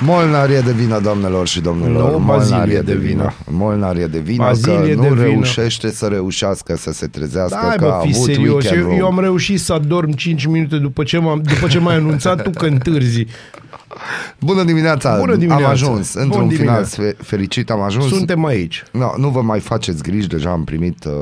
[0.00, 2.10] Molnar e de vină, doamnelor și domnilor.
[2.10, 3.34] Nu, Molnar Bazil e e de de vină.
[3.46, 3.58] vină.
[3.58, 5.22] Molnar e de vină Bazil că e nu de vină.
[5.22, 8.64] reușește să reușească să se trezească, Da, că bă, a fi avut serios.
[8.64, 8.98] weekend Eu, rom.
[8.98, 12.50] eu am reușit să adorm 5 minute după ce, m-am, după ce m-ai anunțat tu
[12.50, 13.26] că întârzi.
[14.40, 15.16] Bună dimineața!
[15.18, 15.64] Bună dimineața!
[15.64, 16.12] Am ajuns.
[16.14, 17.02] Bun Într-un final dimineața.
[17.02, 18.06] fe- fericit am ajuns.
[18.08, 18.82] Suntem aici.
[18.92, 21.12] No, nu vă mai faceți griji, deja am primit uh,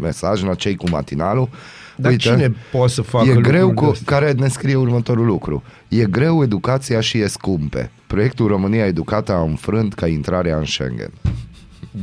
[0.00, 1.48] mesaj la cei cu matinalul.
[1.96, 4.18] Dar cine poate să facă e greu lucruri cu, de-astea?
[4.18, 5.62] care ne scrie următorul lucru.
[5.88, 7.90] E greu educația și e scumpe.
[8.10, 11.10] Proiectul România Educată a înfrânt ca intrarea în Schengen.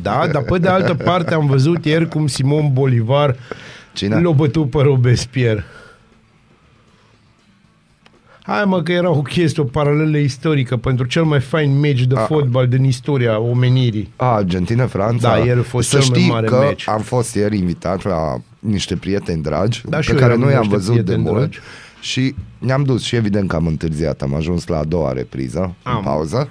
[0.02, 3.36] Da, dar pe de altă parte am văzut ieri cum Simon Bolivar
[3.94, 4.22] Cine?
[4.22, 5.66] l-a bătut pe Robespierre.
[8.42, 12.16] Hai mă că era o chestie, o paralelă istorică pentru cel mai fain meci de
[12.16, 12.20] A.
[12.20, 14.14] fotbal din istoria omenirii.
[14.16, 15.30] A, Argentina-Franța.
[15.30, 16.88] Da, ieri a fost Să cel mai știi mare că meci.
[16.88, 20.54] am fost ieri invitat la niște prieteni dragi Da, și pe eu care eram noi
[20.54, 21.60] am niște văzut de prieteni mult dragi.
[22.02, 24.22] Și ne-am dus și evident că am întârziat.
[24.22, 26.04] Am ajuns la a doua repriză, în Am.
[26.04, 26.50] pauză.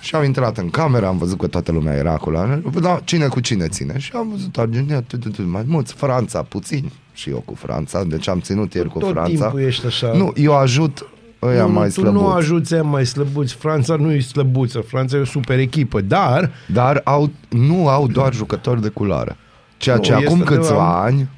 [0.00, 2.38] Și am intrat în cameră, am văzut că toată lumea era acolo.
[2.80, 3.98] Da, cine cu cine ține?
[3.98, 6.90] Și am văzut Argentina, tu, tu, tu, mai mulți, Franța, puțin.
[7.12, 9.30] Și eu cu Franța, deci am ținut ieri cu Tot Franța.
[9.30, 10.12] timpul ești așa.
[10.14, 11.08] Nu, eu ajut
[11.42, 12.22] ăia nu, mai tu slăbuți.
[12.22, 13.54] nu ajuți aia mai slăbuți.
[13.54, 14.80] Franța nu e slăbuță.
[14.80, 16.00] Franța e o super echipă.
[16.00, 19.36] Dar Dar au, nu au doar jucători de culoare.
[19.76, 20.60] Ceea Nu, ce acum este câțiva
[20.98, 21.04] adevărat.
[21.04, 21.28] ani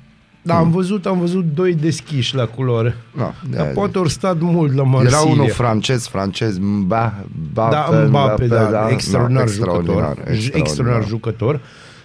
[0.43, 2.97] da, am văzut, am văzut doi deschiși la culoare.
[3.13, 5.19] Na, Dar de- poate ori stat mult la Marsilia.
[5.19, 7.15] Era unul francez, francez, Mba,
[7.51, 10.17] Mbappe, Da, Mbappe, da, extraordinar, da, jucător.
[10.53, 11.61] Extraordinar jucător.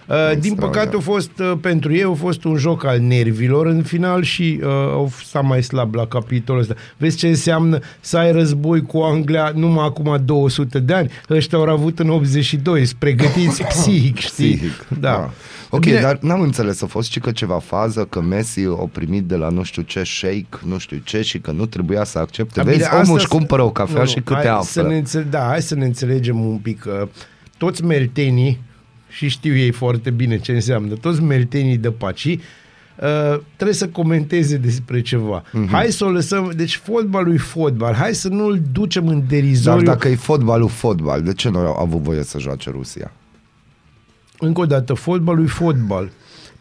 [0.08, 3.82] Uh, din păcate a fost uh, pentru ei a fost un joc al nervilor în
[3.82, 6.74] final și uh, au s-a mai slab la capitolul ăsta.
[6.96, 11.10] Vezi ce înseamnă să ai război cu Anglia numai acum 200 de ani?
[11.30, 14.54] Ăștia au avut în 82, sunt pregătiți psihic, știi?
[14.56, 15.30] Psihic, Da.
[15.70, 19.24] Ok, Bine, dar n-am înțeles, a fost și că ceva fază, că Messi o primit
[19.24, 22.52] de la nu știu ce shake, nu știu ce și că nu trebuia să accepte.
[22.60, 24.58] Da, Vezi, bine, omul asta își s- cumpără o cafea Nu, și nu, câte hai
[24.64, 24.90] Să află.
[24.92, 27.08] ne înțe- da, hai să ne înțelegem un pic că
[27.58, 28.60] toți meltenii,
[29.16, 32.38] și știu ei foarte bine ce înseamnă, toți meltenii de paci, uh,
[33.54, 35.42] trebuie să comenteze despre ceva.
[35.52, 35.66] Mhm.
[35.66, 35.70] Mm-hmm.
[35.70, 39.84] Hai să o lăsăm, deci fotbalul e fotbal, hai să nu-l ducem în Dar derizoriu.
[39.86, 43.12] dacă e fotbalul, fotbal, de ce nu au avut voie să joace Rusia?
[44.38, 46.10] Încă o dată, fotbalul e fotbal.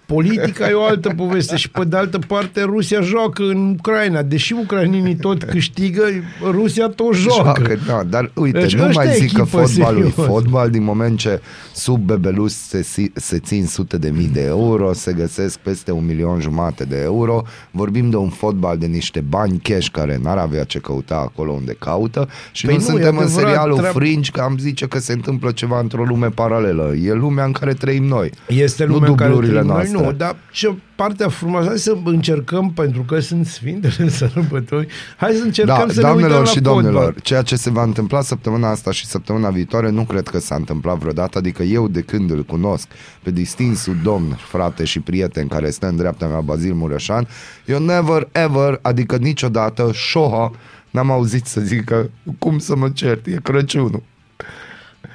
[0.05, 4.21] Politica e o altă poveste și pe de altă parte Rusia joacă în Ucraina.
[4.21, 6.03] Deși ucrainenii tot câștigă,
[6.51, 7.61] Rusia tot joacă.
[7.65, 10.25] Joacă, da, dar uite, Deci nu ăștia mai e zic că echipă fotbalul e serios.
[10.27, 11.41] fotbal din moment ce
[11.73, 16.05] sub bebelus se, si- se țin sute de mii de euro, se găsesc peste un
[16.05, 17.41] milion jumate de euro.
[17.71, 21.75] Vorbim de un fotbal de niște bani cash care n-ar avea ce căuta acolo unde
[21.79, 24.85] caută și Păi nu, nu, e suntem în adevărat, serialul treab- Fringe că am zice
[24.87, 26.93] că se întâmplă ceva într-o lume paralelă.
[27.03, 28.31] E lumea în care trăim noi.
[28.47, 30.11] Este Nu lumea în care dublurile trăim noi, noastre.
[30.11, 35.43] nu, dar ce partea frumoasă, hai să încercăm, pentru că sunt sfintele sărbători, hai să
[35.43, 36.73] încercăm Da, să ne uităm doamnelor la și fotbal.
[36.73, 40.55] domnilor, ceea ce se va întâmpla săptămâna asta și săptămâna viitoare nu cred că s-a
[40.55, 42.87] întâmplat vreodată, adică eu de când îl cunosc
[43.23, 47.27] pe distinsul domn, frate și prieten care stă în dreapta mea, Bazil Mureșan,
[47.65, 50.51] eu never ever, adică niciodată, șoha,
[50.89, 54.03] n-am auzit să zică cum să mă cert, e Crăciunul.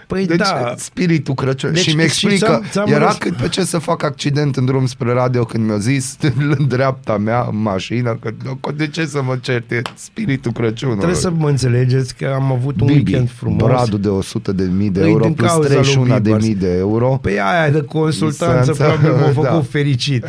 [0.07, 1.73] Păi Deci da, spiritul Crăciun.
[1.73, 4.57] Deci, și mi și explică, ți-am- ți-am era răsp- cât pe ce să fac accident
[4.57, 6.17] în drum spre radio când mi-a zis
[6.59, 8.31] în dreapta mea, în mașină, că
[8.77, 10.99] de ce să mă cert, e spiritul Crăciunului.
[11.01, 13.63] trebuie să mă înțelegeți că am avut un Bibi, weekend frumos.
[13.69, 16.43] Bradul de 100 de mii de Îi euro din plus cauza lui 31 de Bibas.
[16.43, 17.19] mii de euro.
[17.23, 19.61] Pe aia de consultanță Să probabil m-a înțeleg, făcut da.
[19.71, 20.25] fericit.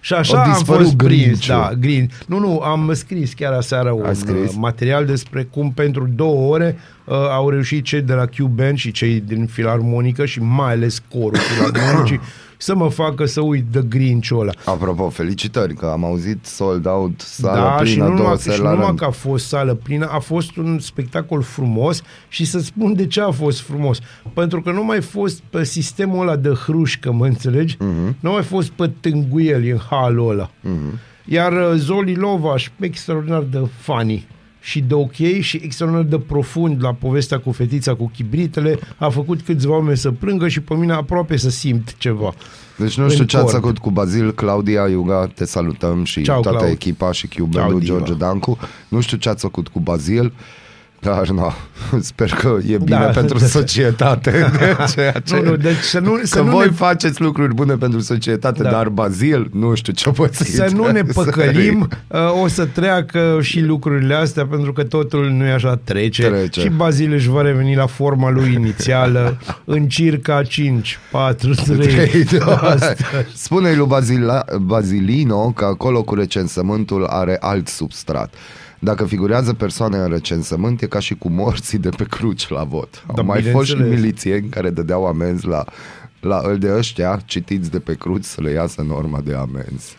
[0.00, 1.20] și A așa am dispărut fost prins.
[1.22, 1.54] Grinch-ul.
[1.54, 2.10] Da, green.
[2.26, 4.50] Nu, nu, am scris chiar aseară un scris?
[4.50, 8.90] uh, material despre cum pentru două ore uh, au reușit cei de la Q-Band și
[8.90, 12.20] cei din Filarmonică și mai ales corul Filarmonicii
[12.62, 14.52] să mă facă să uit de Grinch-ul ăla.
[14.64, 18.54] Apropo, felicitări că am auzit sold out, sală da, și plină, nu două numai, seri
[18.54, 18.98] și la nu numai rând.
[18.98, 23.20] că a fost sală plină, a fost un spectacol frumos și să spun de ce
[23.20, 23.98] a fost frumos.
[24.34, 27.76] Pentru că nu mai fost pe sistemul ăla de hrușcă, mă înțelegi?
[27.76, 28.14] Uh-huh.
[28.20, 30.50] Nu mai fost pe tânguieli în halul ăla.
[30.50, 30.98] Uh-huh.
[31.24, 34.26] Iar uh, Zoli Lovaș, extraordinar de funny
[34.62, 39.42] și de ok și extraordinar de profund la povestea cu fetița cu chibritele, a făcut
[39.42, 42.34] câțiva oameni să plângă și pe mine aproape să simt ceva.
[42.76, 43.62] Deci nu știu în ce ați cord.
[43.62, 46.72] făcut cu Bazil, Claudia, Iuga, te salutăm și Ceau, toată Claud.
[46.72, 47.96] echipa și Ceau, Q-Bandul Diva.
[47.96, 48.58] George Dancu.
[48.88, 50.32] Nu știu ce ați făcut cu Bazil,
[51.02, 51.52] Dar nu,
[52.00, 53.06] sper că e bine Da.
[53.06, 54.30] pentru societate.
[54.58, 55.34] De ceea ce...
[55.36, 58.62] Nu, nu, deci să nu, să Că nu voi ne faceți lucruri bune pentru societate,
[58.62, 58.70] Da.
[58.70, 60.54] dar Bazil, nu știu ce pățiți.
[60.54, 65.44] să nu ne păcălim, uh, o să treacă și lucrurile astea, pentru că totul nu
[65.44, 66.22] e așa trece.
[66.22, 66.60] Trece.
[66.60, 72.26] Și Bazil își va reveni la forma lui inițială în circa 5, 4, 3.
[73.34, 78.34] Spune-i lui Bazila, Bazilino că acolo cu recensământul are alt substrat.
[78.84, 83.04] Dacă figurează persoane în recensământ, e ca și cu morții de pe cruci la vot.
[83.06, 84.02] Au Da, mai fost și bineînțeles.
[84.02, 85.64] milițieni care dădeau amenzi la,
[86.20, 89.96] la îl de ăștia citiți de pe cruci să le iasă norma de amenzi.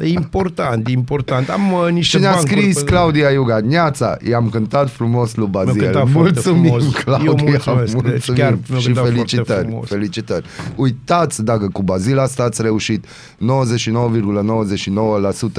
[0.00, 1.48] E important, e important.
[1.48, 5.48] Am uh, niște Și ne-a bancuri scris pe- Claudia Iuga, Neața, i-am cântat frumos lui
[5.52, 5.82] Mi-a Bazil.
[5.82, 6.94] cântat foarte Mulțumim, frumos.
[6.94, 9.88] Claudia, Eu mulțumesc, deci mulțumim chiar mi-a și cântat foarte felicitări, frumos.
[9.88, 10.44] felicitări.
[10.76, 13.06] Uitați dacă cu Bazil asta ați reușit.
[13.06, 13.08] 99,99%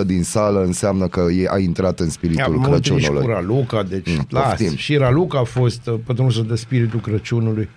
[0.06, 3.34] din sală înseamnă că e, a intrat în Am spiritul mă întâlnit și cu Crăciunului.
[3.34, 4.44] Raluca, deci Mm, las.
[4.48, 4.76] poftim.
[4.76, 7.70] Și Raluca a fost uh, pătrunsul de spiritul Crăciunului.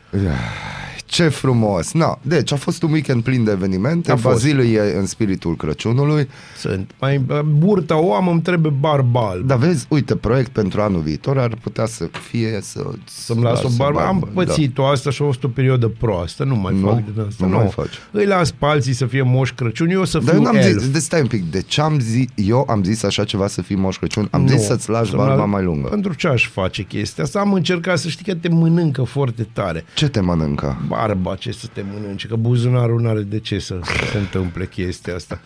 [1.11, 1.93] Ce frumos!
[1.93, 4.11] Na, deci a fost un weekend plin de evenimente.
[4.13, 4.35] A fost.
[4.35, 6.29] Bazil e în spiritul Crăciunului.
[6.59, 6.91] Sunt.
[7.01, 9.43] Mai uh, burta o am, îmi trebuie barbal.
[9.47, 12.85] Dar vezi, uite, proiect pentru anul viitor ar putea să fie să...
[13.05, 14.01] Să-mi las o barbă.
[14.01, 16.45] Am pățit-o asta și a fost o perioadă proastă.
[16.45, 16.87] Nu mai Nu?
[16.87, 17.45] fac din asta.
[17.47, 17.93] Nu Nu, mai faci.
[18.11, 20.79] Îi las pe alții să fie moș Crăciun, eu să Dar fiu eu n-am elf.
[20.79, 23.63] zis, de stai un pic, de ce am zis, eu am zis așa ceva să
[23.63, 24.29] fii moș Crăciun?
[24.31, 25.89] Am Nu, zis să-ți lași să-mi barba la- mai lungă.
[25.89, 27.41] Pentru ce aș face chestia asta?
[27.41, 29.85] Am încercat să știi că te mănâncă foarte tare.
[29.95, 30.77] Ce te mănâncă?
[30.99, 33.79] Barba ce să te mănânce, că buzunarul nu are de ce să
[34.13, 35.41] se întâmple chestia asta.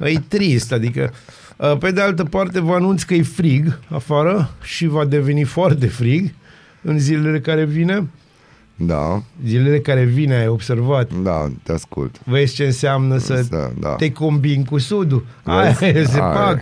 [0.00, 1.12] E trist, adică
[1.56, 5.86] uh, pe de altă parte vă anunț că e frig afară și va deveni foarte
[5.86, 6.30] frig
[6.82, 8.08] în zilele care vine.
[8.76, 11.10] Da, Zilele care vine, ai observat.
[11.22, 12.20] da, te ascult.
[12.24, 13.88] Vezi ce înseamnă să Da, da.
[13.94, 15.26] te combini cu sudul.
[15.42, 16.12] Aia Vezi?
[16.12, 16.58] se Aia.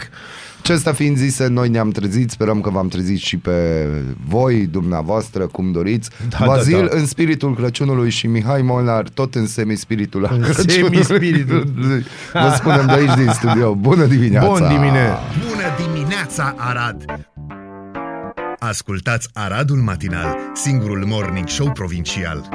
[0.66, 0.70] Fac.
[0.70, 3.86] Acesta fiind zise, noi ne-am trezit, sperăm că v-am trezit și pe
[4.28, 6.10] voi, dumneavoastră, cum doriți.
[6.28, 6.96] Da, Bazil da, da.
[6.98, 11.04] în spiritul Crăciunului și Mihai Molnar tot în semispiritul În Crăciunului.
[11.04, 11.72] semispiritul.
[12.42, 13.74] Vă spunem de aici din studio.
[13.74, 14.46] Bună dimineața!
[14.48, 15.08] Bun dimine.
[15.48, 17.04] Bună dimineața, Arad!
[18.58, 22.48] Ascultați Aradul Matinal, singurul morning show provincial.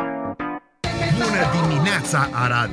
[1.18, 2.70] Bună dimineața, Arad!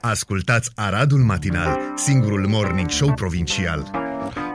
[0.00, 3.90] Ascultați Aradul Matinal, singurul morning show provincial.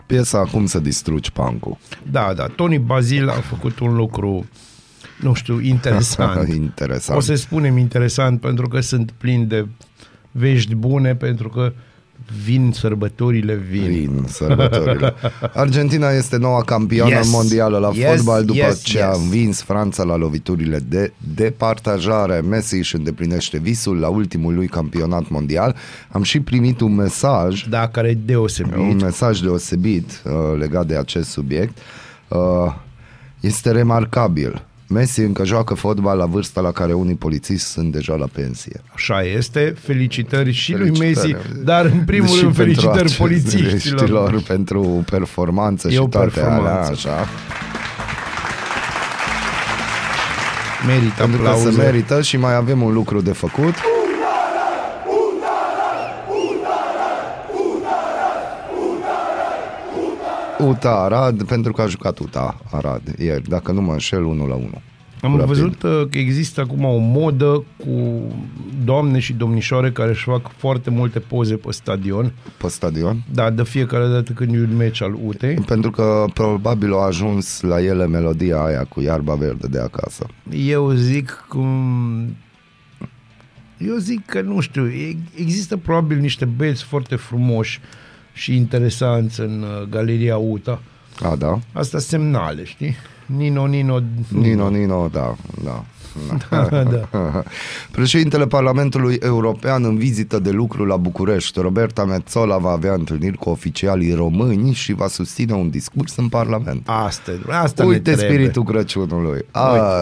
[0.05, 1.77] Piesa Acum să distrugi pancul.
[2.11, 2.45] Da, da.
[2.45, 4.45] Tony Bazil a făcut un lucru,
[5.19, 6.53] nu știu, interesant.
[6.53, 7.17] Interesant.
[7.17, 9.67] O să spunem interesant pentru că sunt plin de
[10.31, 11.73] vești bune, pentru că
[12.45, 13.83] vin sărbătorile, vin.
[13.83, 15.13] Vin sărbătorile.
[15.53, 17.31] Argentina este noua campioană Yes.
[17.31, 19.17] mondială la Yes, fotbal după yes, ce a yes.
[19.17, 22.39] învins Franța la loviturile de departajare.
[22.39, 25.75] Messi își îndeplinește visul la ultimul lui campionat mondial.
[26.11, 28.75] Am și primit un mesaj Da, care e deosebit.
[28.75, 31.77] un mesaj deosebit uh, legat de acest subiect.
[32.27, 32.37] Uh,
[33.39, 34.65] este remarcabil.
[34.93, 38.81] Messi încă joacă fotbal la vârsta la care unii polițiști sunt deja la pensie.
[38.93, 39.73] Așa este.
[39.81, 41.31] Felicitări și lui Felicitări.
[41.33, 43.69] Messi, dar în primul Și rând pentru felicitări acești polițiștilor.
[43.69, 46.67] polițiștilor pentru performanță E și o toate performanță.
[46.69, 47.27] alea, așa.
[50.87, 51.71] Merită Pentru că aplauze.
[51.71, 53.73] se merită și mai avem un lucru de făcut.
[60.63, 64.55] UTA Arad, pentru că a jucat UTA Arad ieri, dacă nu mă înșel, 1 la
[64.55, 64.69] 1.
[65.23, 65.47] Am Rapid.
[65.47, 68.21] văzut uh, că există acum o modă cu
[68.83, 72.33] doamne și domnișoare care își fac foarte multe poze pe stadion.
[72.57, 73.23] Pe stadion.
[73.33, 75.55] Da, de fiecare dată când e un meci al UTE.
[75.65, 80.25] Pentru că probabil a ajuns la ele melodia aia cu iarba verde de acasă.
[80.51, 81.67] Eu zic cum...
[83.77, 87.81] Eu zic că, nu știu, e- există probabil niște băieți foarte frumoși
[88.33, 90.81] și interesanți în uh, galeria UTA.
[91.21, 91.59] A, da?
[91.73, 92.95] Asta semnale, știi?
[93.25, 93.99] Nino, Nino...
[94.27, 95.83] Nino, Nino, da, da.
[96.49, 96.83] Da.
[96.83, 97.43] da.
[97.91, 103.49] Președintele Parlamentului European în vizită de lucru la București, Roberta Metzola va avea întâlniri cu
[103.49, 106.81] oficialii români și va susține un discurs în Parlament.
[106.85, 108.37] Asta, e, asta Uite ne trebuie.
[108.37, 109.45] spiritul Crăciunului.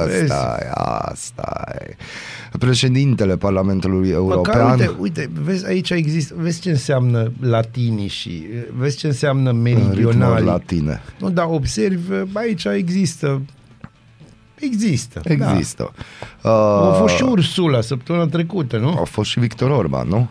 [0.06, 0.32] vezi?
[0.32, 0.70] Asta e,
[1.12, 1.96] asta e.
[2.60, 4.80] Președintele Parlamentului Măcar, European...
[4.80, 8.44] uite, uite, vezi, aici există, vezi ce înseamnă latinii și
[8.78, 10.46] vezi ce înseamnă în ritmuri meridionali.
[10.46, 11.02] latine.
[11.20, 13.42] Nu, dar observi, aici există,
[14.62, 15.22] există.
[15.24, 15.92] Există.
[16.42, 16.50] Da.
[16.50, 18.90] A Uh, fost și Ursula săptămâna trecută, nu?
[19.02, 20.28] a fost și Victor Orban, nu?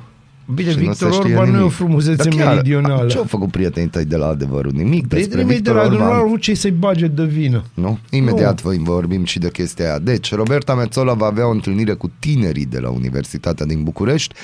[0.54, 1.74] Bine, Și nu Victor se știe Orban nu e o nimic.
[1.74, 3.08] frumusețe Dar chiar, meridională.
[3.08, 4.72] Ce au făcut prietenii tăi de la adevărul?
[4.74, 5.98] Nimic despre Prietenii mei de Victor la Orban.
[5.98, 7.64] nu au avut ce să-i bage de vină.
[7.74, 7.98] Nu?
[8.10, 8.82] Imediat nu.
[8.82, 9.98] vorbim și de chestia aia.
[9.98, 14.34] Deci, Roberta Metzola va avea o întâlnire cu tinerii de la Universitatea din București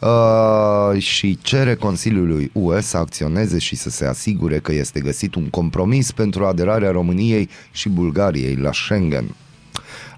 [0.00, 5.44] uh, și cere Consiliului UE să acționeze și să se asigure că este găsit un
[5.50, 9.24] compromis pentru aderarea României și Bulgariei la Schengen.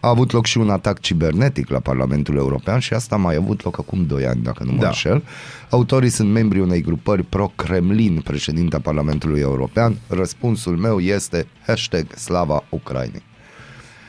[0.04, 3.64] A avut loc și un atac cibernetic la Parlamentul European și asta a mai avut
[3.64, 4.86] loc acum 2 ani, dacă nu mă Da.
[4.86, 5.22] înșel.
[5.70, 9.96] Autorii sunt membrii unei grupări pro-Kremlin, președinta Parlamentului European.
[10.08, 13.22] Răspunsul meu este hashtag Slava Ucrainei.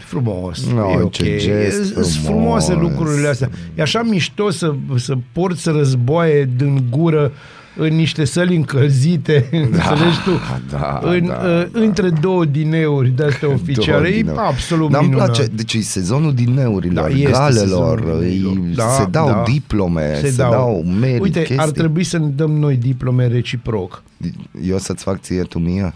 [0.07, 0.65] Frumos.
[0.73, 1.11] No, e ok.
[1.11, 2.17] ce gest Sunt frumos.
[2.17, 3.49] frumoase lucrurile astea.
[3.75, 7.31] E așa mișto să, să porți războaie din gură
[7.77, 10.32] în niște săli încălzite, da, înțelegi tu,
[10.72, 14.08] da, în, da, uh, între două dineuri de-astea oficiale.
[14.08, 15.32] E Două absolut Dar îmi minunat.
[15.36, 18.51] place, deci e sezonul dineurilor, Da, da, este galelor, sezonul dineurilor.
[18.67, 19.44] îi- Da, se dau da.
[19.51, 21.58] diplome, se, se dau, dau merit, Uite, chestii.
[21.58, 24.03] ar trebui să ne dăm noi diplome reciproc.
[24.67, 25.94] Eu să-ți fac ție, tu mie?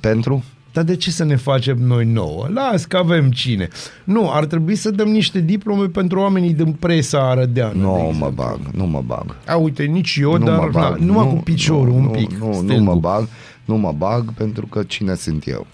[0.00, 0.44] Pentru?
[0.74, 2.46] Dar de ce să ne facem noi nouă?
[2.54, 3.68] Las că avem cine.
[4.04, 7.72] Nu, ar trebui să dăm niște diplome pentru oamenii din presa arădeană.
[7.72, 8.30] de Nu mă exemplu.
[8.34, 9.36] bag, nu mă bag.
[9.46, 10.98] A, uite, nici eu, nu dar mă bag.
[10.98, 12.30] na, numai nu, cu piciorul nu, un nu, pic.
[12.38, 12.80] Nu, nu stângul.
[12.80, 13.28] mă bag,
[13.64, 15.66] nu mă bag pentru că cine sunt eu?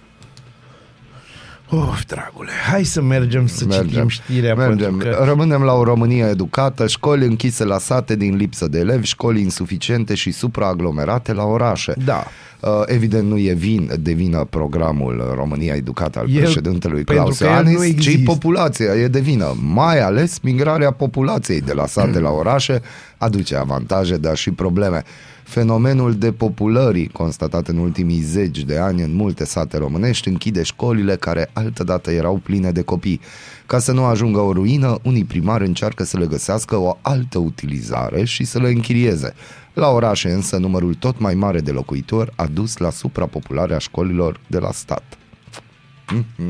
[1.72, 4.54] Of, dragule, hai să mergem să citim știrea.
[4.54, 4.96] mergem.
[4.96, 5.24] Pentru că...
[5.24, 10.14] Rămânem la o România educată, școli închise la sate din lipsă de elevi, școli insuficiente
[10.14, 11.94] și supraaglomerate la orașe.
[12.04, 12.24] Da.
[12.60, 17.38] Uh, evident nu e vin, de vină programul România Educată al El- președintelui pentru Claus
[17.38, 18.30] că el nu Iohannis, ci există.
[18.30, 19.56] populația e de vină.
[19.62, 22.80] Mai ales migrarea populației de la sate la orașe
[23.16, 25.02] aduce avantaje, dar și probleme.
[25.50, 31.50] Fenomenul depopulării constatat în ultimii zeci de ani în multe sate românești închide școlile care
[31.52, 33.20] altădată erau pline de copii.
[33.66, 38.24] Ca să nu ajungă o ruină, unii primari încearcă să le găsească o altă utilizare
[38.24, 39.34] și să le închirieze.
[39.72, 44.58] La orașe însă numărul tot mai mare de locuitori a dus la suprapopularea școlilor de
[44.58, 45.18] la stat.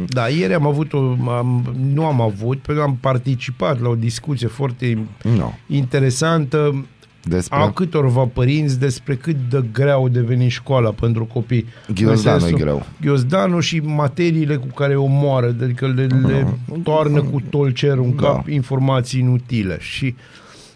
[0.09, 3.95] Da, ieri am avut o, am, nu am avut, pentru că am participat la o
[3.95, 5.55] discuție foarte Nu.
[5.67, 6.85] interesantă
[7.31, 7.59] Despre...
[7.59, 11.67] a câtorva părinți despre cât de grea au devenit școala pentru copii.
[11.95, 12.87] Ghiozdanu În sensul- e greu.
[13.01, 16.47] Ghiozdanu și materiile cu care o moară, adică le, le
[16.83, 18.23] toarnă cu tolcerul în Da.
[18.23, 19.77] cap informații inutile.
[19.81, 20.15] Și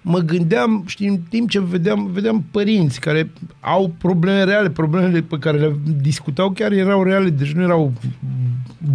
[0.03, 3.31] mă gândeam, știi, în timp ce vedeam, vedeam părinți care
[3.61, 7.93] au probleme reale, problemele pe care le discutau chiar erau reale, deci nu erau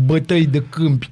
[0.06, 1.10] bătăi de câmpi.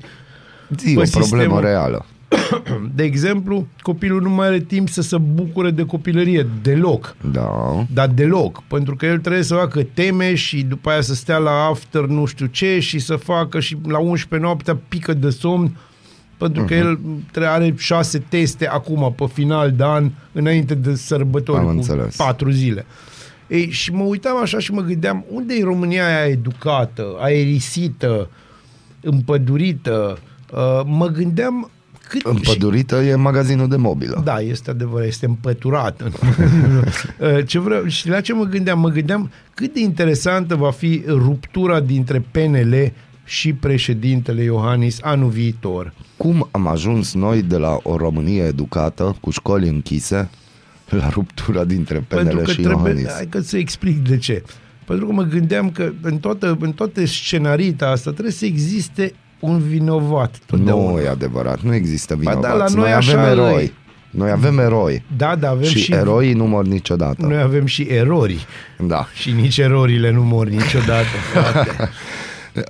[0.77, 2.05] Zi, pe o problemă sistemul- reală.
[2.95, 7.15] De exemplu, copilul nu mai are timp să se bucure de copilărie, deloc.
[7.31, 7.49] Da.
[7.93, 11.51] Dar deloc, pentru că el trebuie să facă teme și după aia să stea la
[11.65, 15.77] after nu știu ce și să facă și la 11 noaptea pică de somn
[16.37, 16.69] pentru Mhm.
[16.71, 16.99] că el
[17.31, 22.15] trebuie, are șase teste acum pe final de an înainte de sărbători Am cu înțeles.
[22.15, 22.85] patru zile.
[23.47, 28.29] Ei, și mă uitam așa și mă gândeam unde e România aia educată, aerisită,
[29.01, 30.17] împădurită.
[30.53, 31.71] Uh, mă gândeam
[32.07, 32.21] cât...
[32.21, 34.21] și- Împădurită e magazinul de mobilă.
[34.25, 36.01] da, este adevărat, este împăturat.
[37.19, 38.79] Uh, ce vreau, și la ce mă gândeam?
[38.79, 42.91] Mă gândeam cât de interesantă va fi ruptura dintre PNL
[43.23, 45.93] și președintele Iohannis anul viitor.
[46.17, 50.29] Cum am ajuns noi de la o Românie educată, cu școli închise,
[50.89, 53.13] la ruptura dintre Pentru PNL că și trebuie, Iohannis?
[53.13, 54.43] hai că să explic de ce.
[54.85, 59.59] Pentru că mă gândeam că în toată, în toată scenarita asta trebuie să existe un
[59.59, 60.35] vinovat.
[60.45, 60.91] totdeauna.
[60.91, 62.75] Nu e adevărat, nu există da, vinovați.
[62.75, 63.63] la noi noi avem așa eroi.
[63.63, 63.71] e.
[64.09, 65.03] Noi avem eroi.
[65.17, 67.25] Da, da, avem și, și, eroii nu mor niciodată.
[67.25, 68.45] Noi avem și erori.
[68.79, 69.07] Da.
[69.13, 71.89] Și nici erorile nu mor niciodată, frate.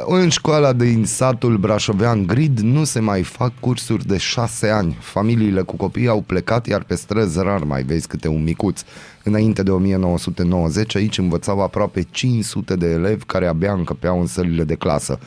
[0.05, 4.97] În școala din satul brașovean Grid nu se mai fac cursuri de șase ani.
[4.99, 8.81] Familiile cu copii au plecat, iar pe străzi rar mai vezi câte un micuț.
[9.23, 14.75] Înainte de 1990, aici învățau aproape 500 de elevi care abia încăpeau în sălile de
[14.75, 15.19] clasă.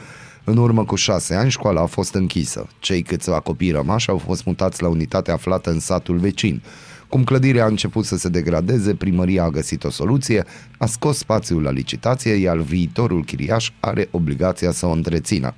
[0.51, 2.67] În urmă cu șase ani, școala a fost închisă.
[2.79, 6.63] Cei câțiva copii rămași au fost mutați la unitatea aflată în satul vecin.
[7.09, 10.45] Cum clădirea a început să se degradeze, primăria a găsit o soluție,
[10.79, 15.55] a scos spațiul la licitație, iar viitorul chiriaș are obligația să o întrețină.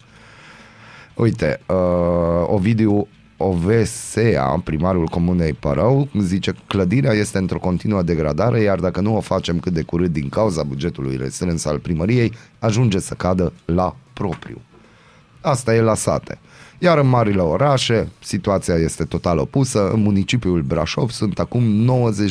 [1.15, 1.77] Uite, uh,
[2.47, 9.17] Ovidiu Ovesea, primarul comunei Părău, zice că clădirea este într-o continuă degradare, iar dacă nu
[9.17, 13.97] o facem cât de curând din cauza bugetului restrâns al primăriei, ajunge să cadă la
[14.13, 14.61] propriu.
[15.43, 16.39] Asta e la sate.
[16.79, 19.91] Iar în marile orașe, situația este total opusă.
[19.93, 21.87] În municipiul Brașov sunt acum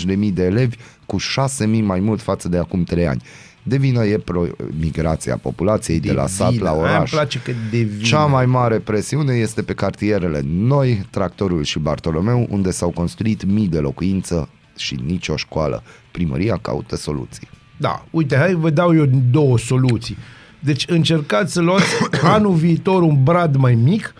[0.10, 3.22] 90.000 de elevi, cu 6.000 mai mult față de acum 3 ani.
[3.64, 4.48] De vină e pro-
[4.80, 6.64] migrația populației de, de la sat vină.
[6.64, 6.98] la Aia oraș.
[6.98, 8.04] Îmi place că de vină.
[8.04, 13.68] Cea mai mare presiune este pe cartierele noi, Tractorul și Bartolomeu, unde s-au construit mii
[13.68, 15.84] de locuință, și nicio școală.
[16.12, 17.48] Primăria caută soluții.
[17.78, 20.18] Da, uite, hai vă dau eu două soluții.
[20.64, 21.86] Deci încercați să luați
[22.24, 24.14] anul viitor un brad mai mic,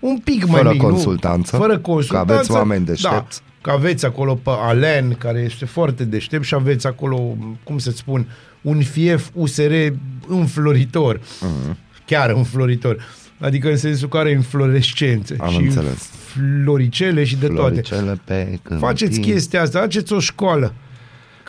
[0.00, 1.62] un pic mai Fără mic, consultanță, nu?
[1.62, 2.32] Fără că consultanță.
[2.32, 3.40] aveți oameni deștepți.
[3.40, 7.90] Da, că aveți acolo pe Alen, care este foarte deștept și aveți acolo, cum să
[7.90, 8.26] spun,
[8.60, 9.72] un fief USR
[10.28, 11.18] înfloritor.
[11.18, 11.74] Uh-huh.
[12.06, 12.96] Chiar înfloritor.
[13.40, 16.10] Adică în sensul că are inflorescențe Am și înțeles.
[16.24, 17.80] floricele și de toate.
[17.80, 18.86] Floricele pe câmpii.
[18.86, 20.74] Faceți chestia asta, faceți o școală.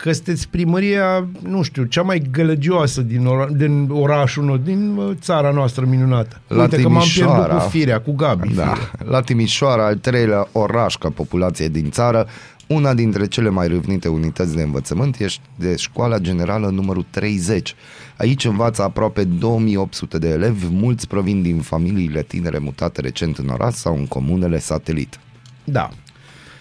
[0.02, 5.16] Că sunteți primăria, nu știu, cea mai gălăgioasă din, ora, din orașul nostru, din uh,
[5.20, 6.40] țara noastră minunată.
[6.48, 7.54] La Uite că m-am pierdut Timișoara.
[7.54, 8.54] cu firea, cu Gabi.
[8.54, 8.90] Da, Firea.
[9.10, 12.26] la Timișoara, al treilea oraș ca populație din țară,
[12.66, 17.74] una dintre cele mai râvnite unități de învățământ este școala generală numărul 30.
[18.16, 23.74] Aici învață aproape 2800 de elevi, mulți provin din familiile tinere mutate recent în oraș
[23.74, 25.18] sau în comunele satelit.
[25.64, 25.90] da.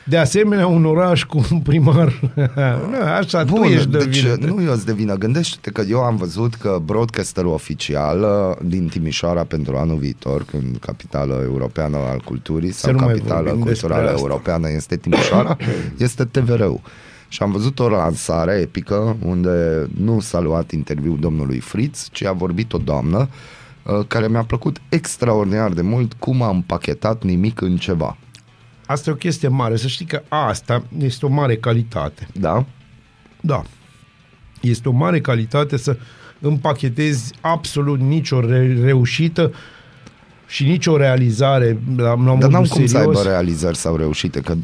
[0.03, 2.19] De asemenea, un oraș cu un primar.
[2.91, 4.45] nu, așa, tu ești de deci vină.
[4.45, 5.15] nu eu sunt de vină.
[5.15, 10.77] Gândește-te că eu am văzut că broadcasterul oficial uh, din Timișoara pentru anul viitor, când
[10.77, 14.27] capitala europeană al culturii sau nu mai capitala vorbim despre culturală asta.
[14.27, 15.57] europeană este Timișoara,
[15.97, 16.81] este TVR-ul.
[17.27, 22.31] Și am văzut o lansare epică unde nu s-a luat interviul domnului Fritz, ci a
[22.31, 23.29] vorbit o doamnă
[23.83, 28.17] uh, care mi-a plăcut extraordinar de mult cum a împachetat nimic în ceva.
[28.91, 29.75] Asta e o chestie mare.
[29.75, 32.27] Să știi că asta este o mare calitate.
[32.33, 32.65] Da?
[33.41, 33.63] Da.
[34.61, 35.97] Este o mare calitate să
[36.39, 39.53] împachetezi absolut nicio re- reușită
[40.47, 43.23] și nicio realizare la, la Dar modul n-am cum să aibă serios.
[43.33, 44.55] realizări sau reușite, că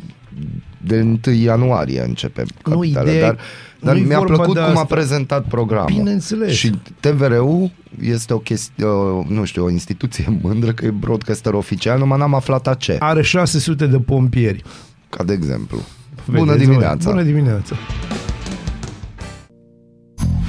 [0.88, 3.38] de 1 ianuarie începe Nu, capitala, ideea e- dar,
[3.80, 4.96] dar nu-i mi-a vorba plăcut de cum a asta.
[4.96, 5.92] prezentat programul.
[5.98, 6.54] Bineînțeles.
[6.54, 11.98] Și TVR-ul este o chestie, uh, nu știu, o instituție mândră că e broadcaster oficial,
[11.98, 14.64] numai n-am aflat a ce, Are 600 de pompieri.
[15.10, 15.78] ca de exemplu.
[16.26, 17.10] Bună Vedeți, dimineața!
[17.10, 17.76] Bună dimineața!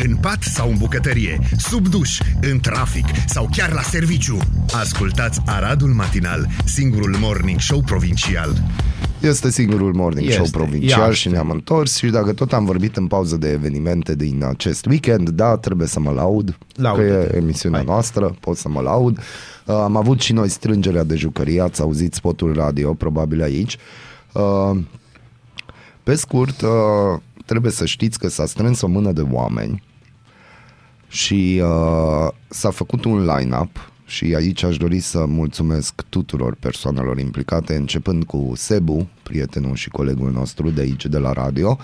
[0.09, 4.39] În pat sau în bucătărie, sub duș, în trafic sau chiar la serviciu.
[4.73, 8.63] Ascultați Aradul Matinal, singurul morning show provincial.
[9.21, 10.37] Este singurul morning Este.
[10.39, 11.13] show provincial Ia.
[11.13, 15.29] și ne-am întors și dacă tot am vorbit în pauză de evenimente din acest weekend,
[15.29, 17.09] da, trebuie să mă laud, Laudă-te.
[17.09, 17.89] că e emisiunea Hai.
[17.89, 19.19] noastră, pot să mă laud.
[19.19, 23.77] Uh, am avut și noi strângerea de jucărie, ați auzit spotul radio, probabil aici.
[24.33, 24.79] Uh,
[26.03, 29.87] pe scurt, uh, trebuie să știți că s-a strâns o mână de oameni
[31.09, 37.75] și uh, s-a făcut un line-up și aici aș dori să mulțumesc tuturor persoanelor implicate,
[37.75, 41.79] începând cu Sebu, prietenul și colegul nostru de aici, de la radio,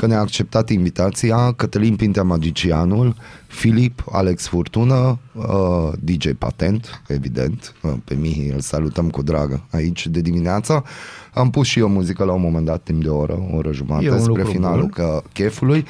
[0.00, 3.14] că ne-a acceptat invitația, Cătălin Pintea Magicianul,
[3.46, 10.06] Filip, Alex Furtună, uh, DJ Patent, evident, uh, pe Mihi îl salutăm cu drag aici
[10.06, 10.82] de dimineața.
[11.34, 13.68] Am pus și eu muzică la un moment dat, timp de o oră, o oră
[13.68, 14.90] E jumătate, un spre lucru finalul bun.
[14.90, 15.84] că chefului,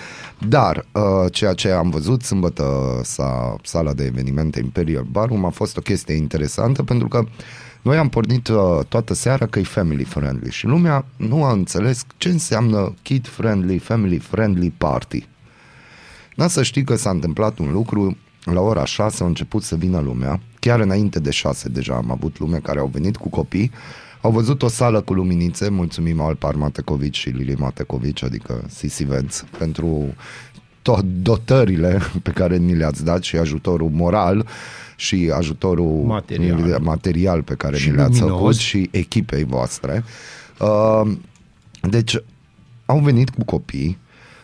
[0.48, 5.76] dar uh, ceea ce am văzut sâmbătă sa, sala de evenimente Imperial Barum a fost
[5.76, 7.24] o chestie interesantă pentru că
[7.82, 12.04] noi am pornit uh, toată seara că e family friendly și lumea nu a înțeles
[12.16, 15.26] ce înseamnă kid friendly, family friendly party.
[16.34, 20.00] N-a să știi că s-a întâmplat un lucru, la ora 6 a început să vină
[20.00, 23.70] lumea, chiar înainte de 6 deja am avut lume care au venit cu copii,
[24.20, 29.40] au văzut o sală cu luminițe, mulțumim Alpar Matecovici și Lili Matecovici, adică Sisi Venț,
[29.58, 30.14] pentru
[30.82, 34.46] tot dotările pe care ni le-ați dat și ajutorul moral
[35.00, 36.78] și ajutorul Material.
[36.80, 38.38] material pe care Și ni le-ați luminos.
[38.38, 40.04] făcut și echipei voastre.
[40.60, 41.10] Uh,
[41.82, 42.16] deci
[42.86, 43.98] au venit cu copii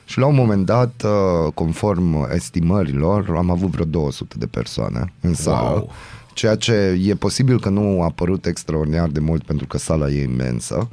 [0.04, 5.34] și la un moment dat, uh, conform estimărilor, am avut vreo 200 de persoane în
[5.34, 5.68] sală.
[5.74, 5.90] Wow.
[6.34, 6.72] Ceea ce
[7.04, 10.88] e posibil că nu a părut extraordinar de mult pentru că sala e imensă,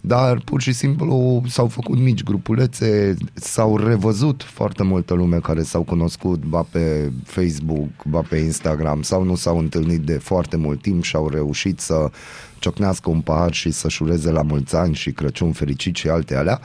[0.00, 5.82] dar pur și simplu s-au făcut mici grupulețe, s-au revăzut foarte multă lume care s-au
[5.82, 11.02] cunoscut ba pe Facebook, ba pe Instagram sau nu s-au întâlnit de foarte mult timp
[11.02, 12.10] și au reușit să
[12.58, 16.60] ciocnească un pahar și să-și ureze la mulți ani și Crăciun fericit și alte alea.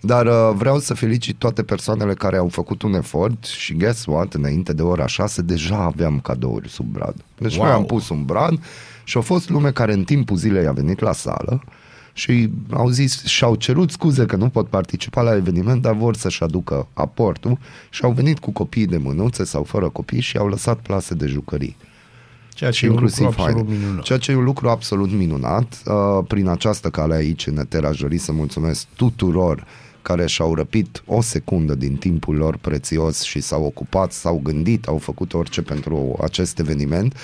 [0.00, 4.34] Dar uh, vreau să felicit toate persoanele care au făcut un efort și guess what,
[4.34, 7.14] înainte de ora 6 deja aveam cadouri sub brad.
[7.38, 7.60] Deci wow.
[7.60, 7.70] Wow.
[7.70, 8.58] noi am pus un brad
[9.04, 11.62] și au fost lume care în timpul zilei a venit la sală
[12.12, 16.42] și au zis și-au cerut scuze că nu pot participa la eveniment, dar vor să-și
[16.42, 17.58] aducă aportul
[17.90, 21.26] și au venit cu copii de mânuțe sau fără copii și au lăsat plase de
[21.26, 21.76] jucării
[22.54, 23.78] Ceea ce și e un inclusiv lucru absolut haine.
[23.78, 24.02] minunat.
[24.02, 25.82] Ceea ce e un lucru absolut minunat.
[25.86, 29.66] Uh, prin această cale aici în Eter aș dori să mulțumesc tuturor
[30.02, 34.98] care și-au răpit o secundă din timpul lor prețios și s-au ocupat, s-au gândit, au
[34.98, 37.16] făcut orice pentru acest eveniment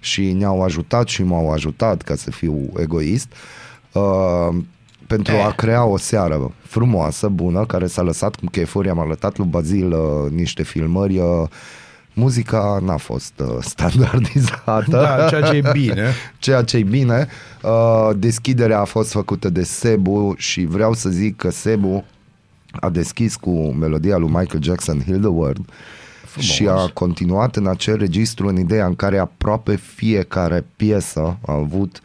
[0.00, 3.28] și ne-au ajutat și m-au ajutat ca să fiu egoist.
[3.32, 3.65] Uh,
[5.06, 5.44] pentru Eh.
[5.46, 8.88] a crea o seară frumoasă, bună, care s-a lăsat cu chefuri.
[8.88, 11.18] Am arătat lui Bazil uh, niște filmări.
[11.18, 11.42] Uh,
[12.12, 14.84] muzica n-a fost uh, standardizată.
[14.88, 16.12] Da, ceea ce e bine.
[16.38, 17.28] ceea ce e bine.
[17.62, 22.04] Uh, deschiderea a fost făcută de Sebu și vreau să zic că Sebu
[22.80, 25.64] a deschis cu melodia lui Michael Jackson Heal the World
[26.24, 26.50] Frumos.
[26.50, 32.00] și a continuat în acel registru în ideea în care aproape fiecare piesă a avut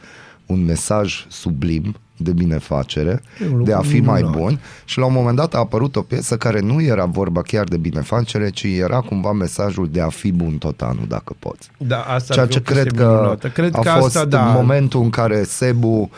[0.52, 4.40] un mesaj sublim de binefacere, E un lucru de a fi mai minunat.
[4.42, 7.64] bun și la un moment dat a apărut o piesă care nu era vorba chiar
[7.64, 11.70] de binefacere, ci era cumva mesajul de a fi bun tot anul dacă poți.
[11.78, 13.48] Da, asta Ceea ar fi ce o chestie cred că minunată.
[13.48, 16.10] Cred a că fost asta, da, momentul în care Sebu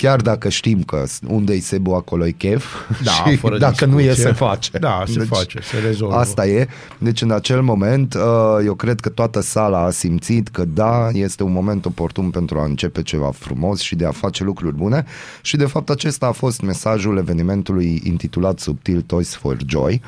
[0.00, 2.64] chiar dacă știm că unde e Sebu, acolo e chef
[3.04, 4.24] Da, și fără dacă nu e, discuție.
[4.24, 4.78] se face.
[4.78, 6.14] Da, se face, se rezolvă.
[6.14, 6.68] Asta e.
[6.98, 8.20] Deci în acel moment uh,
[8.64, 12.64] eu cred că toată sala a simțit că da, este un moment oportun pentru a
[12.64, 15.04] începe ceva frumos și de a face lucruri bune
[15.42, 20.02] și de fapt acesta a fost mesajul evenimentului intitulat subtil Toys for Joy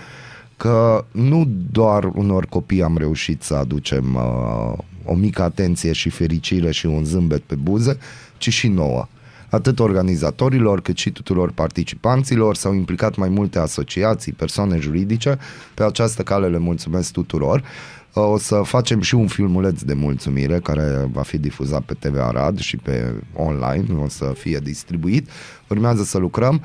[0.56, 6.70] că nu doar unor copii am reușit să aducem uh, o mică atenție și fericire
[6.70, 7.98] și un zâmbet pe buze,
[8.38, 9.08] ci și nouă.
[9.52, 15.38] Atât organizatorilor cât și tuturor participanților s-au implicat mai multe asociații, persoane juridice.
[15.74, 17.58] Pe această cale le mulțumesc tuturor.
[17.58, 22.18] Uh, O să facem și un filmuleț de mulțumire care va fi difuzat pe TV
[22.20, 25.28] Arad și pe online, o să fie distribuit.
[25.68, 26.62] Urmează să lucrăm.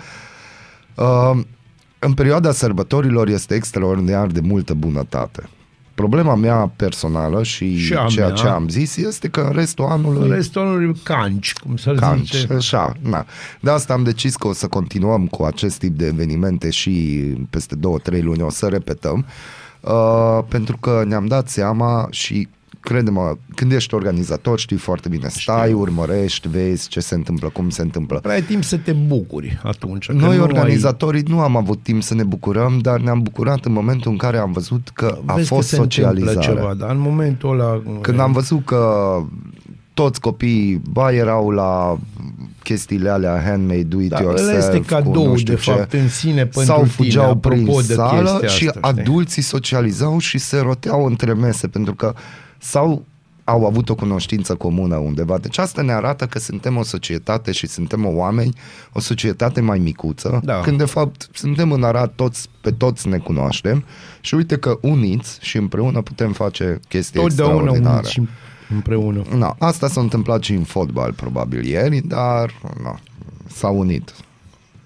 [0.95, 1.39] Uh,
[1.99, 5.49] în perioada sărbătorilor este extraordinar de multă bunătate.
[5.97, 8.35] Problema mea personală și, Și a ceea mea.
[8.35, 12.53] ce am zis este că în restul anului Restul anului canci, cum să-l canci, zice.
[12.53, 13.25] așa, na.
[13.59, 16.91] De asta am decis că o să continuăm cu acest tip de evenimente și
[17.49, 19.25] peste două, trei luni o să repetăm,
[19.81, 22.47] uh, pentru că ne-am dat seama și
[22.87, 27.81] crede-mă, când ești organizator știi foarte bine, stai, urmărești, vezi ce se întâmplă, cum se
[27.81, 28.19] întâmplă.
[28.19, 30.05] Prea ai timp să te bucuri atunci.
[30.05, 33.71] că Noi, nu organizatorii, nu am avut timp să ne bucurăm, dar ne-am bucurat în
[33.71, 36.55] momentul în care am văzut că ai, a vezi fost că se întâmplă socializare.
[36.55, 37.81] Ceva, dar în momentul ăla...
[38.01, 39.15] Când am văzut că
[39.93, 41.97] toți copiii, ba erau la
[42.63, 45.71] chestiile alea handmade, do it Da, ăla yourself, este cu cadou, nu știu de ce,
[45.71, 49.01] fapt, în sine pentru sau tine, fugeau apropo prin de sală chestia și asta, știi?
[49.01, 52.13] adulții socializau și se roteau între mese, pentru că
[52.59, 53.05] sau
[53.43, 55.37] au avut o cunoștință comună undeva.
[55.37, 58.53] Deci asta ne arată că suntem o societate și suntem o oameni,
[58.93, 60.59] o societate mai micuță, Da.
[60.61, 63.83] când de fapt suntem în Arad, toți, pe toți ne cunoaștem
[64.21, 67.95] și uite că uniți și împreună putem face chestii Totdeauna extraordinare.
[67.95, 68.27] uniți și
[68.69, 69.21] împreună.
[69.35, 72.99] Na, asta s-a întâmplat și în fotbal probabil ieri, dar na,
[73.47, 74.13] s-au unit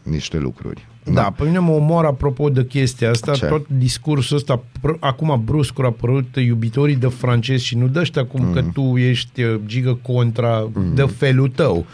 [0.03, 0.87] niște lucruri.
[1.13, 3.45] Da, pe mine mă omoară apropo de chestia asta, Ce?
[3.45, 8.25] tot discursul ăsta, pr- acum bruscur a apărut iubitorii de francezi și nu dă ăștia
[8.25, 8.53] cum Mm.
[8.53, 11.85] că tu ești uh, gigă contra de felul tău.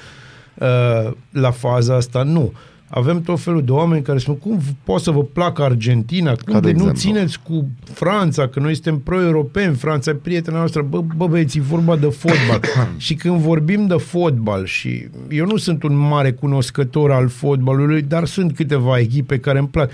[0.55, 2.53] Uh, la faza asta, nu.
[2.89, 6.53] Avem tot felul de oameni care spun cum v- poate să vă placă Argentina, cum
[6.53, 6.99] Ca de de, nu exemplu.
[6.99, 11.61] țineți cu Franța, că noi suntem pro-europeni, Franța e prietena noastră, bă, bă băieți, e
[11.61, 12.59] vorba de fotbal.
[12.97, 18.25] și când vorbim de fotbal și eu nu sunt un mare cunoscător al fotbalului, dar
[18.25, 19.91] sunt câteva echipe care îmi plac.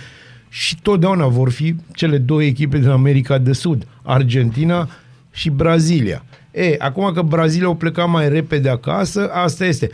[0.50, 4.90] Și totdeauna vor fi cele două echipe din America de Sud, Argentina
[5.32, 6.24] și Brazilia.
[6.52, 9.90] E, acum că Brazilia au plecat mai repede acasă, asta este.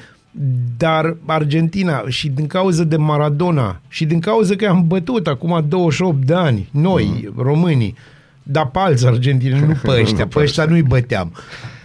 [0.77, 6.25] Dar Argentina și din cauza de Maradona și din cauza că am bătut acum 28
[6.25, 7.43] de ani, noi, mm.
[7.43, 7.95] românii,
[8.43, 11.33] dar pe alți argentini, nu pe ăștia, pe ăștia nu-i băteam.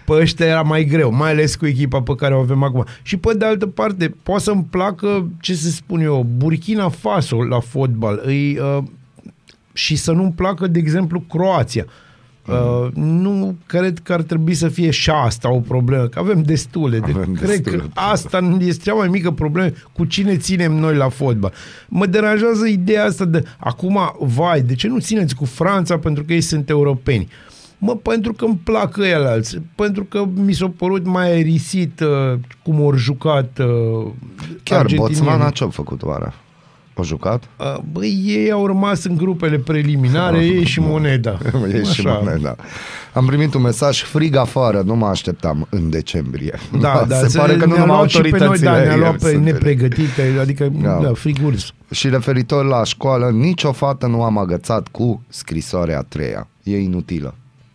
[0.06, 2.84] Pe ăștia era mai greu, mai ales cu echipa pe care o avem acum.
[3.02, 7.60] Și pe de altă parte, poate să-mi placă, ce să spun eu, Burkina Faso la
[7.60, 8.22] fotbal.
[8.24, 8.82] Îi, uh,
[9.72, 11.84] și să nu-mi placă, de exemplu, Croația.
[11.86, 11.92] Uh,
[12.94, 16.98] nu cred că ar trebui să fie și asta o problemă, că avem destule.
[16.98, 17.76] De, Avem cred destule.
[17.76, 21.52] că asta este cea mai mică problemă cu cine ținem noi la fotbal.
[21.88, 26.32] Mă deranjează ideea asta de acum, vai, de ce nu țineți cu Franța pentru că
[26.32, 27.28] ei sunt europeni?
[27.78, 32.38] Mă, pentru că îmi plac ăia alții, pentru că mi s-a părut mai aerisit uh,
[32.62, 34.10] cum au jucat uh,
[34.62, 35.20] Chiar argentinienii.
[35.20, 36.32] Botswana ce-a făcut oare?
[36.96, 37.42] O jucat?
[37.58, 41.38] Uh, Băi, ei au rămas în grupele preliminare, ei și moneda.
[41.72, 42.20] E și Așa.
[42.22, 42.56] moneda.
[43.12, 46.58] Am primit un mesaj frig afară, nu mă așteptam în decembrie.
[46.80, 48.96] Da, da, se pare că nu ne-a numai luat și pe noi, autoritățile da, ne-a
[48.96, 50.98] luat ieri pe sunt nepregătite, adică, Da.
[51.02, 51.72] da, friguri.
[51.90, 56.48] Și referitor la școală, nicio fată nu am agățat cu scrisoarea a treia.
[56.62, 57.34] E inutilă.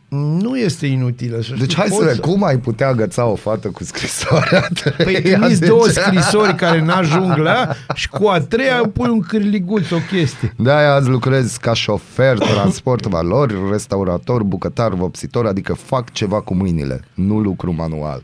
[0.09, 1.41] Nu este inutilă.
[1.41, 4.59] să Deci știi, hai să poți vedem, cum ai putea agăța o fată cu scrisoarea
[4.59, 4.67] a
[5.03, 5.37] Păi treia?
[5.37, 5.91] trimiți De două ce?
[5.91, 10.53] scrisori care n-ajung la ea și cu a treia pui un cârliguț, o chestie.
[10.55, 16.99] De-aia azi lucrez ca șofer, transport valori, restaurator, bucătar, vopsitor, adică fac ceva cu mâinile,
[17.13, 18.23] nu lucru manual.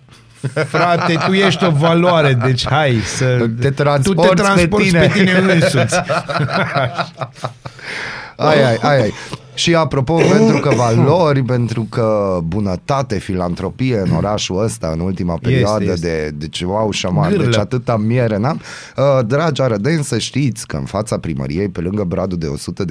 [0.68, 3.50] Frate, tu ești o valoare, deci hai să...
[3.60, 5.40] Te transporti tu te transporti pe pe tine.
[5.40, 5.96] tine, însuți.
[8.36, 9.14] Ai, ai, ai, ai.
[9.56, 15.92] Și apropo, pentru că valori, pentru că bunătate, filantropie în orașul ăsta, în ultima perioadă
[15.92, 16.08] este.
[16.08, 17.46] de, deci wow, șaman, Gârlă.
[17.46, 18.62] deci atâta miere n-am.
[18.98, 22.48] Uh, dragi arădenți, să știți că în fața primăriei, pe lângă bradul de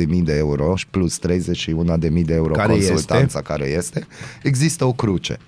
[0.06, 4.06] 100.000 de euro și plus 31.000 de euro Care consultanța care este,
[4.42, 5.38] există o cruce.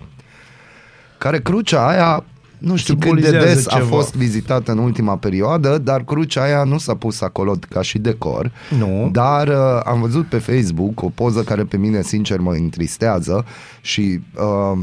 [1.17, 2.23] Care crucea aia
[2.57, 3.85] nu știu cât de Simbolizează des a ceva.
[3.87, 8.51] fost vizitată în ultima perioadă, dar crucea aia nu s-a pus acolo ca și decor.
[8.77, 9.09] Nu.
[9.11, 13.45] Dar uh, am văzut pe Facebook o poză care pe mine sincer mă întristează
[13.81, 14.77] și uh,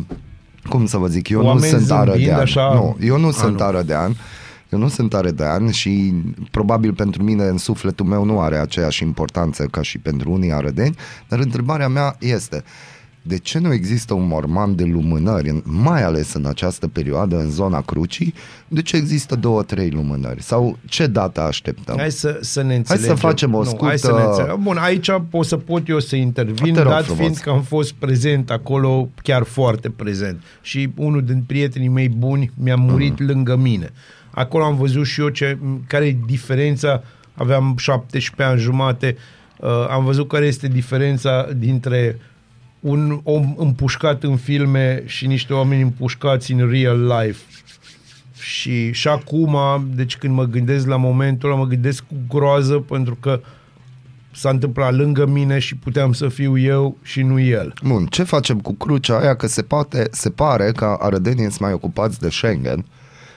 [0.68, 2.40] cum să vă zic, eu Oameni nu sunt zâmbind arădean.
[2.40, 2.72] așa?
[2.74, 3.64] Nu, eu nu A, sunt nu.
[3.64, 4.16] arădean.
[4.72, 6.14] Eu nu sunt arădean și
[6.50, 10.96] probabil pentru mine în sufletul meu nu are aceeași importanță ca și pentru unii arădeni,
[11.28, 12.64] dar întrebarea mea este
[13.26, 17.50] de ce nu există un morman de lumânări, în- mai ales în această perioadă, în
[17.50, 18.34] zona Crucii?
[18.68, 20.42] De ce există două, trei lumânări?
[20.42, 21.96] Sau ce dată așteptăm?
[21.96, 23.16] Hai să, să ne înțelegem.
[23.16, 24.60] facem o Nu, Hai să scurtă- ne înțelegem.
[24.62, 27.20] Bun, aici o să pot eu să intervin, Te rog dat frumos.
[27.20, 30.42] fiind că am fost prezent acolo, chiar foarte prezent.
[30.62, 33.26] Și unul din prietenii mei buni mi-a murit Mhm.
[33.26, 33.90] lângă mine.
[34.30, 37.02] Acolo am văzut și eu ce, care e diferența,
[37.34, 39.16] aveam 17 ani jumate,
[39.60, 42.18] uh, am văzut care este diferența dintre
[42.84, 47.42] un om împușcat în filme și niște oameni împușcați în real life.
[48.38, 49.56] Și, și acum,
[49.94, 53.40] deci când mă gândesc la momentul ăla, mă gândesc cu groază pentru că
[54.30, 57.72] s-a întâmplat lângă mine și puteam să fiu eu și nu el.
[57.82, 59.36] Bun, ce facem cu crucea aia?
[59.36, 62.84] Că se, poate, se pare că arădenii sunt mai ocupați de Schengen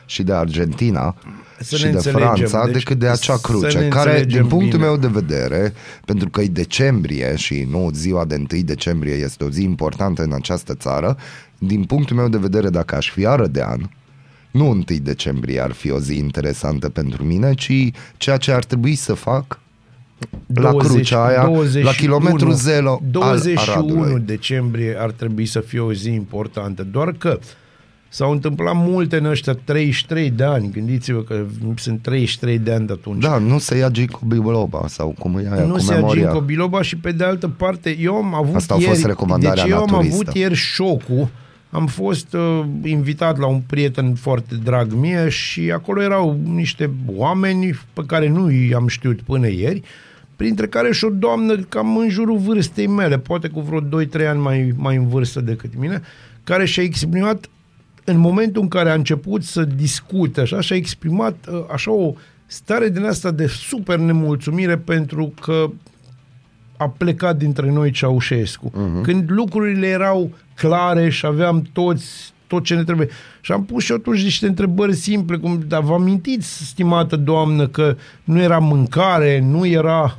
[0.07, 1.15] și de Argentina
[1.59, 4.19] Să și ne de înțelegem, Franța deci decât de acea să cruce, ne care, din
[4.19, 4.89] înțelegem punctul bine.
[4.89, 5.73] meu de vedere,
[6.05, 10.33] pentru că e decembrie și nu ziua de 1 decembrie este o zi importantă în
[10.33, 11.17] această țară,
[11.57, 13.91] din punctul meu de vedere, dacă aș fi arădean,
[14.51, 18.95] nu 1 decembrie ar fi o zi interesantă pentru mine, ci ceea ce ar trebui
[18.95, 19.59] să fac
[20.53, 21.49] la crucea aia,
[21.81, 24.21] la kilometru zero al 21 Aradului.
[24.25, 27.39] decembrie ar trebui să fie o zi importantă, doar că
[28.09, 32.93] s-au întâmplat multe în ăștia 33 de ani, gândiți-vă că sunt 33 de ani de
[32.93, 33.21] atunci.
[33.21, 36.21] Da, nu se ia Gico Biloba sau cum e aia nu cu se ia memoria.
[36.21, 39.63] Ginkgo biloba și pe de altă parte eu am avut Asta a ieri, fost recomandarea
[39.63, 40.19] deci eu am naturistă.
[40.21, 41.27] avut ieri șocul
[41.69, 47.79] am fost uh, invitat la un prieten foarte drag mie și acolo erau niște oameni
[47.93, 49.81] pe care nu i-am știut până ieri,
[50.35, 54.39] printre care și o doamnă cam în jurul vârstei mele, poate cu vreo 2-3 ani
[54.39, 56.01] mai, mai în vârstă decât mine,
[56.43, 57.49] care și-a exprimat
[58.09, 62.13] în momentul în care a început să discute, așa, și-a exprimat uh, așa o
[62.45, 65.69] stare din asta de super nemulțumire pentru că
[66.77, 68.71] a plecat dintre noi Ceaușescu.
[68.71, 69.01] Uh-huh.
[69.03, 73.07] Când lucrurile erau clare și aveam toți tot ce ne trebuie.
[73.41, 77.67] Și am pus și eu atunci niște întrebări simple, cum, dar vă amintiți, stimată doamnă,
[77.67, 80.17] că nu era mâncare, nu era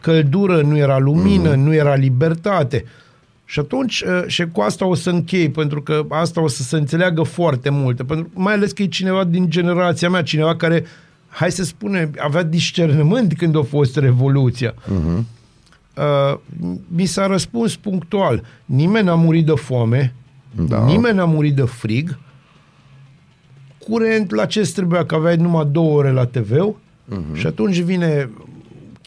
[0.00, 1.62] căldură, nu era lumină, mm.
[1.62, 2.84] nu era libertate.
[3.48, 6.76] Și atunci, uh, și cu asta o să închei, pentru că asta o să se
[6.76, 10.84] înțeleagă foarte multe, pentru, mai ales că e cineva din generația mea, cineva care,
[11.28, 14.74] hai să spunem, avea discernământ când a fost Revoluția.
[14.74, 15.22] Uh-huh.
[15.96, 16.38] Uh,
[16.86, 18.42] mi s-a răspuns punctual.
[18.64, 20.14] Nimeni n-a murit de foame,
[20.68, 20.84] Da.
[20.84, 22.18] nimeni n-a murit de frig,
[23.88, 27.34] curent la ce îți trebuia, că aveai numai două ore la TV uh-huh.
[27.34, 28.30] și atunci vine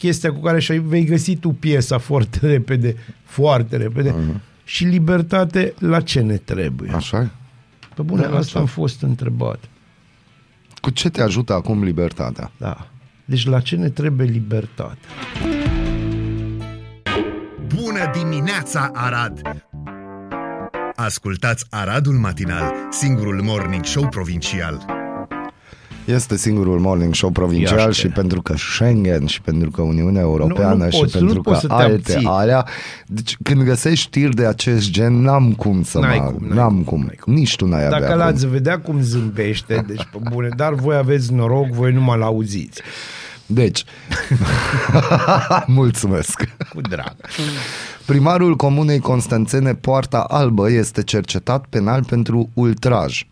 [0.00, 4.40] chestia cu care și vei găsi tu piesa foarte repede, foarte repede, uh-huh.
[4.64, 6.90] și libertate la ce ne trebuie.
[6.94, 7.28] Așa e?
[7.94, 8.58] Pe bune, Da, asta așa.
[8.58, 9.58] am fost întrebat.
[10.80, 12.50] Cu ce te ajută acum libertatea?
[12.56, 12.86] Da.
[13.24, 15.06] Deci la ce ne trebuie libertate?
[17.74, 19.64] Bună dimineața, Arad!
[20.94, 24.99] Ascultați Aradul Matinal, singurul morning show provincial.
[26.04, 27.92] Este singurul morning show provincial Iaște.
[27.92, 31.40] și pentru că Schengen și pentru că Uniunea Europeană Nu, nu și poți, pentru nu
[31.42, 32.26] că poți să te alte abții.
[32.28, 32.66] alea.
[33.06, 36.24] Deci când găsești știri de acest gen, n-am cum să N-ai mă...
[36.24, 37.00] cum, n-ai n-am cum, cum.
[37.00, 37.32] n-ai cum.
[37.32, 38.20] Nici tu n-ai avea Dacă cum.
[38.20, 42.80] l-ați vedea cum zâmbește, deci pe bune, dar voi aveți noroc, voi nu mă auziți.
[43.46, 43.84] Deci,
[45.66, 46.48] mulțumesc.
[46.74, 47.14] Cu drag.
[48.06, 53.26] Primarul comunei Constanțene Poarta Albă este cercetat penal pentru ultraj.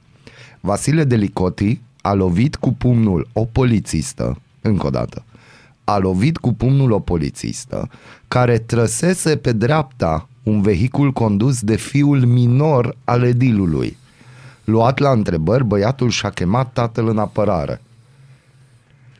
[0.60, 5.24] Vasile Delicoti a lovit cu pumnul o polițistă, încă o dată,
[5.84, 7.88] a lovit cu pumnul o polițistă
[8.28, 13.96] care trăsese pe dreapta un vehicul condus de fiul minor al edilului.
[14.64, 17.80] Luat la întrebări, băiatul și-a chemat tatăl în apărare.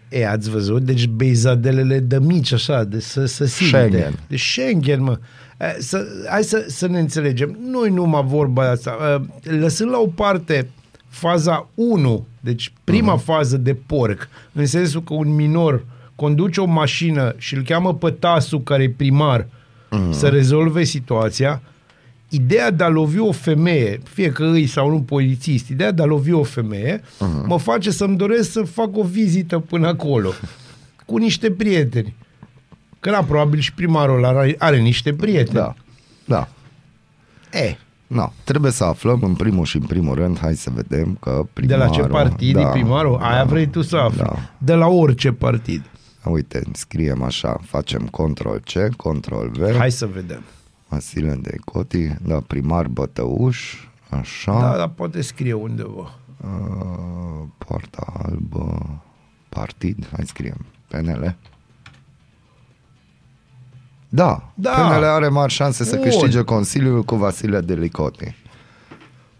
[0.08, 0.82] E, ați văzut?
[0.82, 3.76] Deci beizadelele de mici, așa, de să, să simte.
[3.76, 4.18] Schengen.
[4.28, 5.18] De Schengen, mă.
[5.60, 7.58] E, Să, hai să, să ne înțelegem.
[7.64, 9.22] Nu-i numai vorba asta.
[9.44, 10.68] E, Lăsând la o parte
[11.08, 13.24] faza 1, deci prima uh-huh.
[13.24, 18.10] fază de porc, în sensul că un minor conduce o mașină și îl cheamă pe
[18.10, 20.10] tasul care e primar uh-huh.
[20.10, 21.62] să rezolve situația,
[22.28, 26.04] ideea de a lovi o femeie, fie că îi sau nu polițist, ideea de a
[26.04, 27.46] lovi o femeie, uh-huh.
[27.46, 30.32] mă face să-mi doresc să fac o vizită până acolo,
[31.06, 32.14] cu niște prieteni.
[33.00, 35.54] Că la probabil și primarul are, are niște prieteni.
[35.54, 35.74] Da,
[36.24, 36.48] da.
[37.52, 37.76] E,
[38.08, 41.86] No, trebuie să aflăm în primul și în primul rând, hai să vedem că primarul...
[41.86, 43.18] de la ce partid da, e primarul?
[43.22, 44.18] Aia vrei tu să afli.
[44.18, 44.36] Da.
[44.58, 45.82] De la orice partid.
[46.24, 49.76] Uite, scriem așa, facem control C, control V.
[49.76, 50.42] Hai să vedem.
[50.88, 53.74] Vasile de Coti, da, primar Bătăuș,
[54.10, 54.60] așa.
[54.60, 56.14] Da, dar poate scrie undeva.
[56.44, 59.00] Uh, poarta albă,
[59.48, 61.36] partid, hai scriem, PNL.
[64.08, 64.70] Da, Da.
[64.70, 66.04] PNL are mari șanse să Bun.
[66.04, 68.34] câștige Consiliul cu Vasile de Licoti.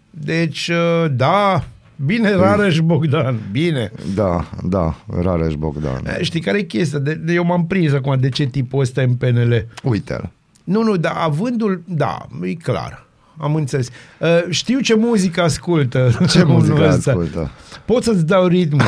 [0.09, 1.63] Deci, uh, da,
[2.05, 3.91] bine, Rareș Bogdan, bine.
[4.15, 6.05] Da, da, Rareș Bogdan.
[6.05, 6.99] Eh, Știi care e chestia?
[6.99, 9.67] De, de, eu m-am prins acum de ce tipul ăsta e în PNL.
[9.83, 10.29] Uite-l.
[10.63, 13.05] Nu, nu, dar avândul, da, e clar.
[13.41, 13.87] Am înțeles.
[14.19, 16.11] Uh, știu ce muzică ascultă.
[16.29, 17.09] Ce omul muzică ăsta.
[17.09, 17.51] ascultă?
[17.85, 18.81] Pot să-ți dau ritmul.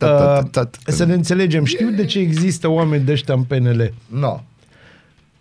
[0.00, 0.38] Uh,
[0.84, 1.64] Să ne înțelegem.
[1.64, 3.92] Știu de ce există oameni de ăștia în PNL.
[4.06, 4.40] No.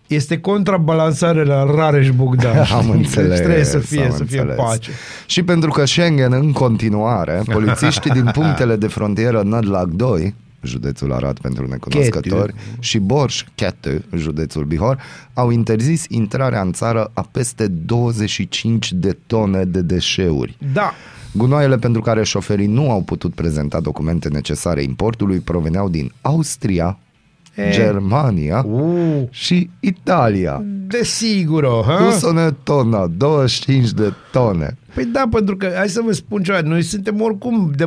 [0.07, 2.57] Este contrabalansare la Rareș Bogdan.
[2.57, 2.91] Am știi?
[2.93, 3.29] înțeles.
[3.29, 4.65] Deci trebuie să fie, am să fie înțeles.
[4.65, 4.91] pace.
[5.25, 11.39] Și pentru că Schengen în continuare, polițiștii din punctele de frontieră Nădlac 2, județul Arad
[11.39, 14.97] pentru necunoscători, și Borș, Chetă, județul Bihor,
[15.33, 20.57] au interzis intrarea în țară a peste 25 de tone de deșeuri.
[20.73, 20.91] Da.
[21.31, 26.97] Gunoaiele pentru care șoferii nu au putut prezenta documente necesare importului proveneau din Austria,
[27.55, 27.69] E.
[27.71, 30.63] Germania Uh, și Italia.
[30.87, 31.95] desigur, ha?
[32.05, 34.77] Cu sonă tona, 25 de tone.
[34.93, 37.85] Păi da, pentru că, hai să vă spun ceva, noi suntem oricum, de,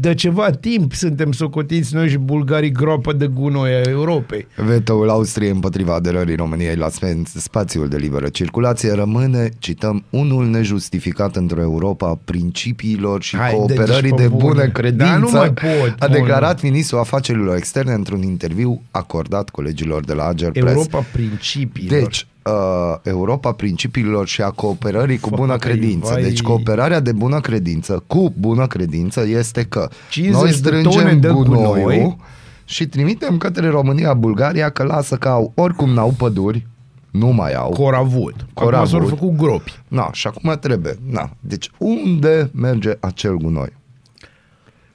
[0.00, 4.46] de ceva timp suntem socotiți noi și bulgarii groapă de gunoi a Europei.
[4.56, 11.36] Vetoul Austriei împotriva aderării României la spe- spațiul de liberă circulație rămâne, cităm, unul nejustificat
[11.36, 14.42] într-o Europa a principiilor și Hai, cooperării deci, de pe bune.
[14.42, 19.50] bună Da, credință, nu mai pot, a mă, declarat ministrul afacerilor externe într-un interviu acordat
[19.50, 20.66] colegilor de la Ager Press.
[20.66, 22.00] Europa principiilor.
[22.00, 26.12] Deci, uh, Europa principiilor și a cooperării cu Vai, bună credință.
[26.12, 26.22] vai.
[26.22, 31.14] Deci, cooperarea de bună credință cu bună credință este că 50 noi de strângem tone
[31.14, 32.16] de gunoiul gunoi.
[32.64, 36.66] și trimitem către România, Bulgaria, că lasă că au, oricum n-au păduri,
[37.10, 37.70] nu mai au.
[37.70, 38.34] Coravut.
[38.34, 38.88] Acum Coravut.
[38.88, 39.80] s-au făcut gropi.
[39.88, 40.94] Na, și acum trebuie.
[41.10, 41.30] Na.
[41.40, 43.76] Deci, unde merge acel gunoi?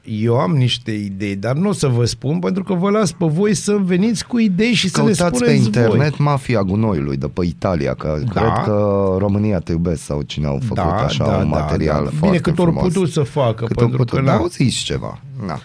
[0.06, 3.26] Eu am niște idei, dar nu o să vă spun pentru că vă las pe
[3.26, 6.26] voi să veniți cu idei și să ne Căutați spuneți pe internet voi.
[6.26, 8.40] mafia gunoiului de pe Italia, că Da.
[8.42, 12.10] cred că România te iubesc sau cine au făcut așa un material da.
[12.10, 12.94] foarte Bine cât ori frumos.
[12.94, 15.20] putut să facă, Cât pentru putut, că dar na, auziți ceva.
[15.46, 15.54] Na.
[15.54, 15.60] Uh,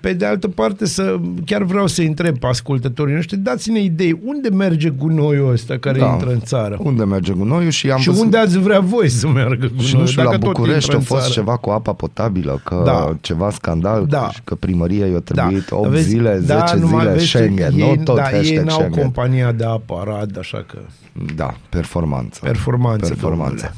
[0.00, 4.48] Pe de altă parte, să, chiar vreau să întreb pe ascultătorii noștri, dați-ne idei, unde
[4.48, 6.06] merge gunoiul ăsta care Da.
[6.12, 6.76] intră în țară?
[6.80, 8.24] Unde merge gunoiul și am și văzut...
[8.24, 9.80] unde ați vrea voi să meargă gunoiul?
[9.84, 11.32] și nu știu, dacă la tot București intră a în fost țară?
[11.32, 13.16] ceva cu apa potabilă, că Da.
[13.20, 14.28] ceva scandal, Da.
[14.32, 18.02] și că primăria i-a trebuit 8 Vezi, zile, 10 numai zile vezi, Schengen, ei, nu
[18.02, 19.02] tot da, ei hashtag n-au Schengen.
[19.02, 20.78] compania de apă Arad, așa că...
[21.36, 22.40] Da, performanță.
[22.42, 23.54] Performanță, Performanță.
[23.54, 23.74] domnule.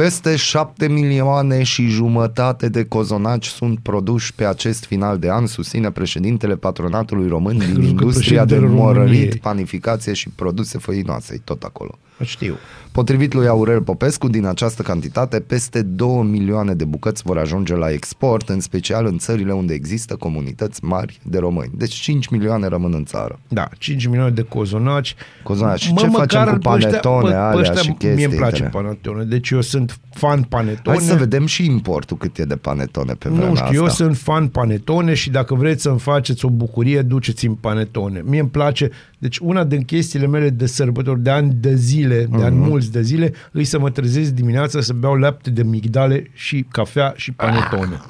[0.00, 5.90] Peste 7 milioane și jumătate de cozonaci sunt produși pe acest final de an, susține
[5.90, 9.38] președintele patronatului român din Crezut că industria de președintele morărit, României.
[9.42, 11.98] panificație și produse făinoase, e tot acolo.
[12.22, 12.56] Știu.
[12.92, 17.90] Potrivit lui Aurel Popescu, din această cantitate, peste 2 milioane de bucăți vor ajunge la
[17.90, 21.70] export, în special în țările unde există comunități mari de români.
[21.76, 23.38] Deci 5 milioane rămân în țară.
[23.48, 25.14] Da, 5 milioane de cozonaci.
[25.42, 25.80] Cozonaci.
[25.80, 28.34] Și ce facem cu pe ăștia- panetone pe- pe alea ăștia și Mie chestii îmi
[28.34, 28.82] place interne?
[28.86, 30.96] panetone, deci eu sunt fan panetone.
[30.96, 34.04] Hai să vedem și importul cât e de panetone pe vremea Nu știu, eu asta.
[34.04, 38.22] sunt fan panetone și dacă vreți să-mi faceți o bucurie, duceți-mi panetone.
[38.24, 42.26] Mie îmi place, deci una din chestiile mele de sărbători, de ani de zile, de
[42.30, 42.42] Mhm.
[42.44, 46.66] ani mulți de zile, îi să mă trezesc dimineața să beau lapte de migdale și
[46.70, 48.00] cafea și panetone.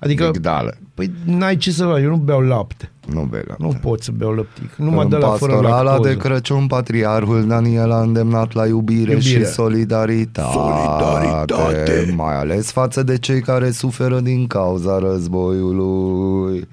[0.00, 0.78] Adică, Migdale.
[0.94, 2.90] păi n-ai ce să faci, eu nu beau lapte.
[3.12, 3.62] Nu bei lapte.
[3.64, 4.74] Nu pot să beau lăptic.
[4.76, 6.08] Nu mă În dă la fără pastorala lactoză.
[6.08, 9.18] de Crăciun, patriarhul Daniel a îndemnat la iubire, Iubire.
[9.44, 12.12] și solidaritate, Solidaritate.
[12.16, 16.68] mai ales față de cei care suferă din cauza războiului.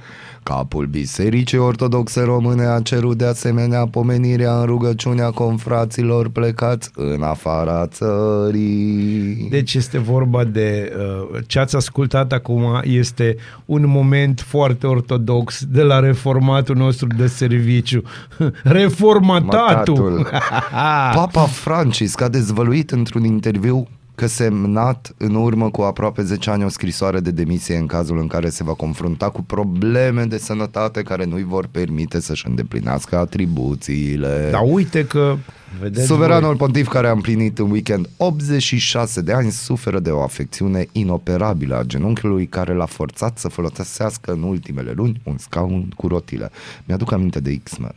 [0.46, 7.88] Capul Bisericii Ortodoxe Române a cerut de asemenea pomenirea în rugăciunea confraților plecați în afara
[7.88, 9.48] țării.
[9.50, 10.94] Deci este vorba de
[11.32, 13.36] uh, ce ați ascultat acum este
[13.66, 18.02] un moment foarte ortodox de la reformatul nostru de serviciu.
[18.64, 20.10] Reformatatul!
[20.10, 20.28] Matatul.
[21.22, 26.70] Papa Francisc a dezvăluit într-un interviu că semnat în urmă cu aproape 10 ani o
[26.70, 31.26] scrisoare de demisie în cazul în care se va confrunta cu probleme de sănătate care
[31.26, 34.50] nu-i vor permite să-și îndeplinească atribuțiile.
[34.52, 35.38] Dar uite că
[35.80, 40.22] vedeți Suveranul voi, pontif care a împlinit în weekend 86 de ani suferă de o
[40.22, 46.08] afecțiune inoperabilă a genunchiului care l-a forțat să folosească în ultimele luni un scaun cu
[46.08, 46.52] rotile.
[46.86, 47.96] Mi-aduc aminte de X-Men.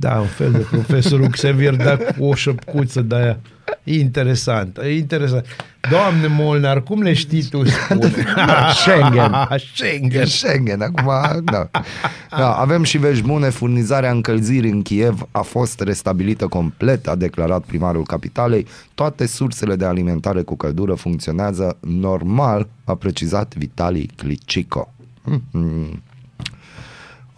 [0.00, 3.38] Da, un fel de profesorul Xavier, dar cu o șăpcuță de aia.
[3.84, 5.46] Interesant, e interesant.
[5.90, 7.64] Doamne Molnar, cum le știi tu?
[7.64, 8.12] Spune.
[8.74, 9.32] Schengen.
[9.74, 10.20] Schengen.
[10.20, 11.70] E Schengen, acum, da.
[12.30, 12.52] da.
[12.52, 18.02] Avem și vești bune, furnizarea încălzirii în Kiev a fost restabilită complet, a declarat primarul
[18.02, 18.66] capitalei.
[18.94, 24.92] Toate sursele de alimentare cu căldură funcționează normal, a precizat Vitali Klitschko.
[25.30, 26.09] Mm-hmm.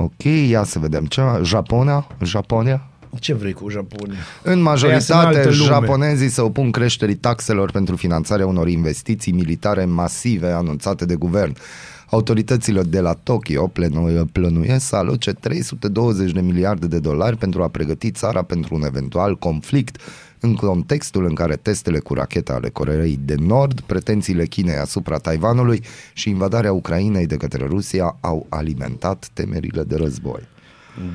[0.03, 1.23] Ok, ia să vedem ce.
[1.43, 2.07] Japonia?
[2.23, 2.87] Japonia?
[3.19, 4.17] Ce vrei cu Japonia?
[4.43, 5.65] În Aia sunt majoritate, altă lume.
[5.65, 11.57] japonezii se opun creșterii taxelor pentru finanțarea unor investiții militare masive anunțate de guvern.
[12.11, 17.69] Autoritățile de la Tokyo plănu- plănuiesc să aloce 320 de miliarde de dolari pentru a
[17.69, 20.01] pregăti țara pentru un eventual conflict
[20.43, 25.83] în contextul în care testele cu racheta ale Coreei de Nord, pretențiile Chinei asupra Taiwanului
[26.13, 30.41] și invadarea Ucrainei de către Rusia au alimentat temerile de război.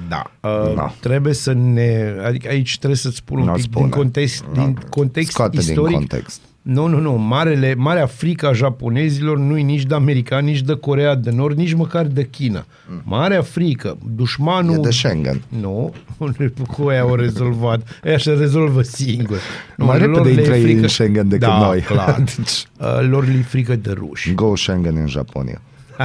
[0.10, 0.32] Da.
[0.50, 0.94] Uh, Da.
[1.00, 2.16] Trebuie să ne...
[2.26, 3.86] Adică aici trebuie să-ți spun un Nu pic spune.
[3.86, 5.96] din context, din context Scoate din istoric.
[5.96, 6.42] context.
[6.68, 7.12] Nu, nu, nu.
[7.14, 11.58] Marele, marea frică a japonezilor nu e nici de americani, nici de Corea de Nord,
[11.58, 12.66] nici măcar de China.
[13.04, 14.72] Marea frică, dușmanul...
[14.74, 14.78] Mm.
[14.80, 15.42] E de Schengen.
[15.62, 15.94] Nu,
[16.78, 18.00] cu aia au rezolvat.
[18.04, 19.38] Aia se rezolvă singur.
[19.76, 21.80] Nu, Mai lor repede le e intră ei frică- în Schengen decât da, noi.
[21.82, 22.24] clar.
[22.36, 24.34] Deci- Uh, lor le e frică de ruși.
[24.34, 25.62] Go Schengen în Japonia.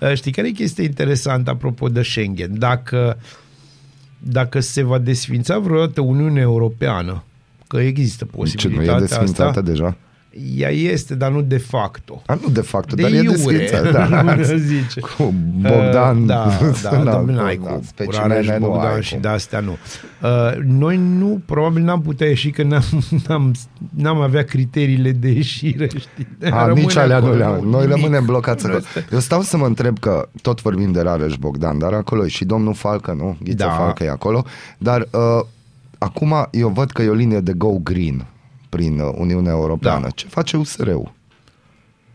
[0.00, 2.58] Uh, Știi care e chestia interesantă apropo de Schengen?
[2.58, 3.18] Dacă,
[4.18, 7.22] dacă se va desfința vreodată Uniunea Europeană,
[7.76, 9.96] că există Ce nu posibilitatea e desfințată asta, deja?
[10.56, 12.22] ea este, dar nu de facto.
[12.26, 13.90] A, nu de fapt, De dar e iure, desfințată.
[14.10, 14.36] Da.
[14.56, 15.00] zice.
[15.00, 16.20] Cu Bogdan.
[16.20, 16.48] Uh, da,
[16.82, 17.82] da, Na, da, cu- n-ai na, cum.
[17.86, 19.20] specimene Rareș nu Bogdan ai și cum.
[19.20, 19.76] de astea nu.
[20.22, 22.82] Uh, noi nu, probabil n-am putea ieși că n-am,
[23.28, 23.54] n-am,
[23.96, 26.50] n-am avea criteriile de ieșire, știi?
[26.50, 27.64] A, Rămâne nici alea nu acolo, le-am.
[27.68, 27.88] Noi nimic.
[27.96, 28.78] rămânem blocați acolo.
[28.86, 32.28] Asta- Eu stau să mă întreb că tot vorbim de Rareș Bogdan, dar acolo e
[32.28, 33.36] și domnul Falcă, nu?
[33.42, 33.70] Ghiță Da.
[33.70, 34.44] Falcă e acolo.
[34.78, 35.44] Dar uh,
[36.02, 38.26] acum eu văd că e o linie de Go Green
[38.68, 40.00] prin uh, Uniunea Europeană.
[40.00, 40.08] Da.
[40.08, 41.12] Ce face USR-ul?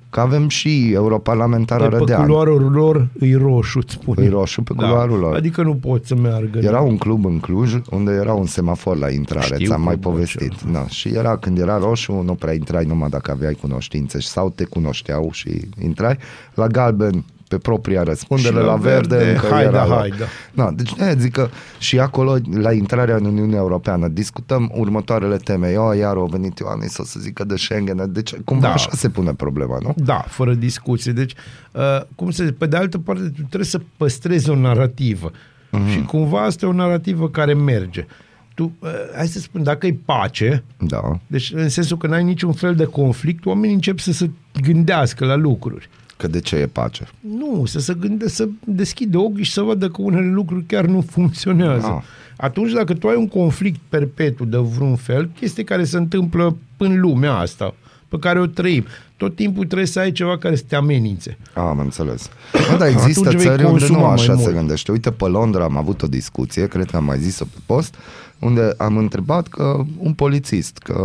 [0.09, 2.25] Că avem și europarlamentara De pe Rădean.
[2.25, 4.25] culoarul lor îi roșu, îți spune.
[4.25, 5.35] E roșu pe culoarul lor.
[5.35, 6.59] Adică nu pot să meargă.
[6.59, 10.11] Era un club în Cluj unde era un semafor la intrare, Știu ți-am mai clubul
[10.11, 10.61] povestit.
[10.71, 14.49] Da, și era când era roșu, nu prea intrai numai dacă aveai cunoștințe și sau
[14.49, 16.17] te cunoșteau și intrai.
[16.53, 19.97] La galben pe propria răspundere, Și la la verde, verde, încă haida, era loc.
[19.99, 20.25] haida.
[20.53, 25.71] Da, deci ne zic că și acolo, la intrarea în Uniunea Europeană, discutăm următoarele teme.
[25.71, 28.73] Eu, iar au venit Ioanis să se zică de Schengen, deci cumva Da.
[28.73, 29.93] așa se pune problema, nu?
[29.97, 31.11] Da, fără discuție.
[31.11, 31.33] Deci,
[31.71, 35.31] uh, cum să zic, pe de altă parte, tu trebuie să păstrezi o narrativă.
[35.71, 35.81] Mhm.
[35.81, 35.87] Mm.
[35.89, 38.05] Și cumva asta e o narrativă care merge.
[38.53, 41.19] Tu, uh, hai să spun, dacă e pace, Da.
[41.27, 44.29] deci în sensul că n-ai niciun fel de conflict, oamenii încep să se
[44.61, 45.89] gândească la lucruri.
[46.17, 47.07] Că de ce e pace?
[47.19, 51.01] Nu, să se gânde, să deschide ochii și să vadă că unele lucruri chiar nu
[51.01, 51.87] funcționează.
[51.87, 52.03] Ah.
[52.37, 56.99] Atunci, dacă tu ai un conflict perpetu de vreun fel, chestii care se întâmplă în
[56.99, 57.73] lumea asta,
[58.07, 58.85] pe care o trăim,
[59.17, 61.37] tot timpul trebuie să ai ceva care să te amenințe.
[61.53, 62.29] Am înțeles.
[62.69, 64.53] Bă, dar există Atunci vei țări unde consuma nu mai așa se mult.
[64.53, 64.91] gândește.
[64.91, 67.95] Uite, pe Londra am avut o discuție, cred că am mai zis-o pe post,
[68.39, 70.95] unde am întrebat că un polițist, că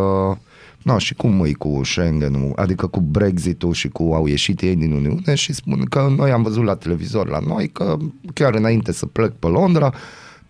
[0.83, 4.93] No, și cum e cu Schengen, adică cu Brexit-ul și cu au ieșit ei din
[4.93, 7.97] Uniune și spun că noi am văzut la televizor la noi că
[8.35, 9.95] chiar înainte să plec pe Londra,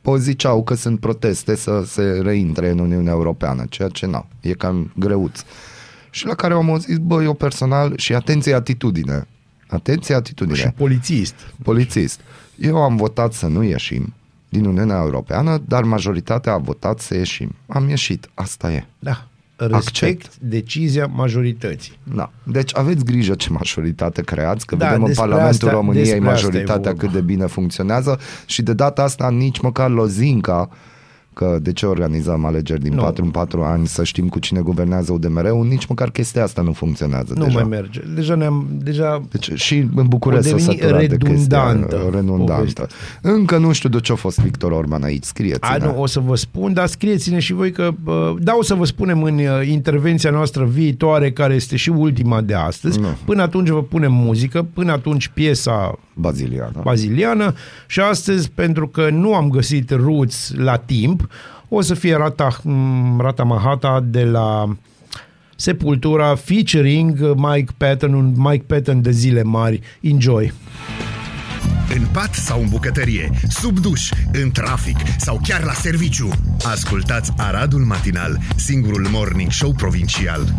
[0.00, 4.52] po ziceau că sunt proteste să se reintre în Uniunea Europeană, ceea ce nu, e
[4.52, 5.40] cam greuț.
[6.10, 9.26] Și la care am zis, bă, eu personal, și atenție atitudine,
[9.68, 11.34] atenție atitudine Și polițist.
[11.62, 12.20] polițist.
[12.58, 14.14] Eu am votat să nu ieșim
[14.48, 17.54] din Uniunea Europeană, dar majoritatea a votat să ieșim.
[17.66, 18.86] Am ieșit, asta e.
[18.98, 19.26] Da.
[19.66, 20.36] Respect Accept.
[20.38, 21.92] decizia majorității.
[22.14, 22.30] Da.
[22.42, 26.18] Deci aveți grijă ce majoritate creați, că Da, vedem în despre Parlamentul asta- României despre
[26.28, 27.00] asta e majoritatea vorba.
[27.00, 30.68] cât de bine funcționează și de data asta nici măcar lozinca
[31.34, 33.02] că de ce organizăm alegeri din Nu.
[33.02, 36.72] 4 în 4 ani să știm cu cine guvernează UDMR-ul, nici măcar chestia asta nu
[36.72, 37.58] funcționează Nu deja.
[37.58, 38.00] mai merge.
[38.14, 38.66] Deja ne-am...
[38.82, 42.52] Deja Deci și în București O s-a deveni săturat de chestia redundantă redundantă.
[42.52, 42.86] povestea.
[43.20, 46.20] Încă nu știu de ce a fost Victor Orban aici, scrieți A, nu, o să
[46.20, 49.66] vă spun, dar scrieți-ne și voi că, bă, da, o să vă spunem în uh,
[49.68, 53.00] intervenția noastră viitoare, care este și ultima de astăzi.
[53.00, 53.06] Nu.
[53.24, 56.80] Până atunci vă punem muzică, până atunci piesa Baziliana.
[56.82, 57.54] baziliană
[57.86, 61.28] și astăzi, pentru că nu am găsit Roots la timp,
[61.68, 64.76] o să fie Rata, m, Rata Mahata de la
[65.56, 69.80] Sepultura featuring Mike Patton, un Mike Patton de zile mari.
[70.00, 70.52] Enjoy!
[71.94, 76.28] În pat sau în bucătărie, sub duș, în trafic sau chiar la serviciu.
[76.64, 80.54] Ascultați Aradul Matinal, singurul morning show provincial.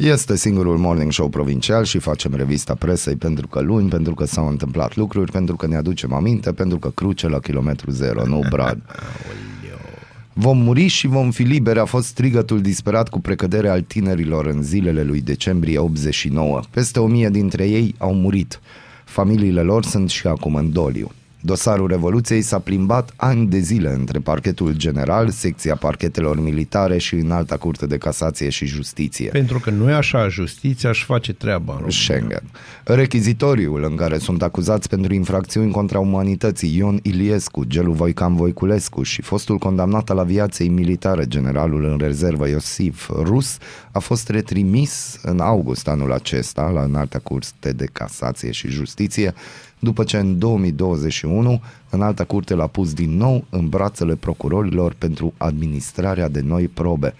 [0.00, 4.48] Este singurul morning show provincial și facem revista presei pentru că luni, pentru că s-au
[4.48, 8.80] întâmplat lucruri, pentru că ne aducem aminte, pentru că cruce la kilometru zero, nu Brad.
[10.32, 14.62] Vom muri și vom fi liberi a fost strigătul disperat cu precădere al tinerilor în
[14.62, 16.60] zilele lui decembrie 89.
[16.70, 18.60] Peste o mie dintre ei au murit.
[19.04, 21.10] Familiile lor sunt și acum în doliu.
[21.40, 27.30] Dosarul Revoluției s-a plimbat ani de zile între parchetul general, secția parchetelor militare și în
[27.30, 29.28] alta curte de casație și justiție.
[29.28, 31.98] Pentru că nu e așa, justiția își face treaba în România.
[31.98, 32.42] Schengen.
[32.84, 39.22] Rechizitoriul în care sunt acuzați pentru infracțiuni contra umanității Ion Iliescu, Gelu Voican Voiculescu și
[39.22, 43.58] fostul condamnat al aviației militare, generalul în rezervă Iosif Rus,
[43.92, 49.34] a fost retrimis în august anul acesta la înalta curte de casație și justiție,
[49.80, 51.60] după ce în 2021
[51.90, 57.14] înalta curte l-a pus din nou în brațele procurorilor pentru administrarea de noi probe.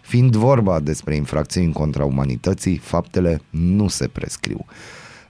[0.00, 4.64] Fiind vorba despre infracțiuni contra umanității, faptele nu se prescriu.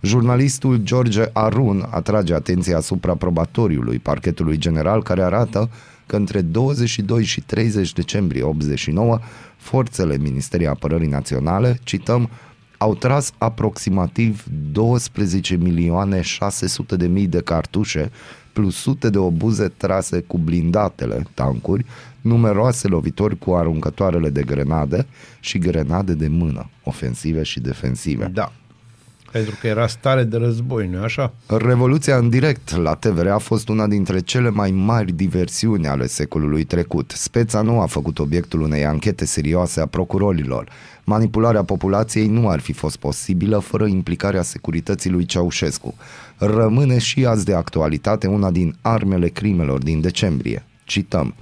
[0.00, 5.70] Jurnalistul George Arun atrage atenția asupra probatoriului parchetului general care arată
[6.06, 9.18] că între 22 și 30 decembrie 89
[9.56, 12.30] forțele Ministerii Apărării Naționale, cităm,
[12.78, 18.10] au tras aproximativ 12 milioane 600 de mii de cartușe
[18.52, 21.84] plus sute de obuze trase cu blindatele, tancuri,
[22.20, 25.06] numeroase lovituri cu aruncătoarele de grenade
[25.40, 28.30] și grenade de mână, ofensive și defensive.
[28.32, 28.52] Da.
[29.34, 31.34] Pentru că era stare de război, nu așa?
[31.46, 36.64] Revoluția în direct la TVR a fost una dintre cele mai mari diversiuni ale secolului
[36.64, 37.12] trecut.
[37.16, 40.68] Speța nu a făcut obiectul unei anchete serioase a procurorilor.
[41.04, 45.94] Manipularea populației nu ar fi fost posibilă fără implicarea securității lui Ceaușescu.
[46.36, 50.64] Rămâne și azi de actualitate una din armele crimelor din decembrie.
[50.84, 51.34] Cităm.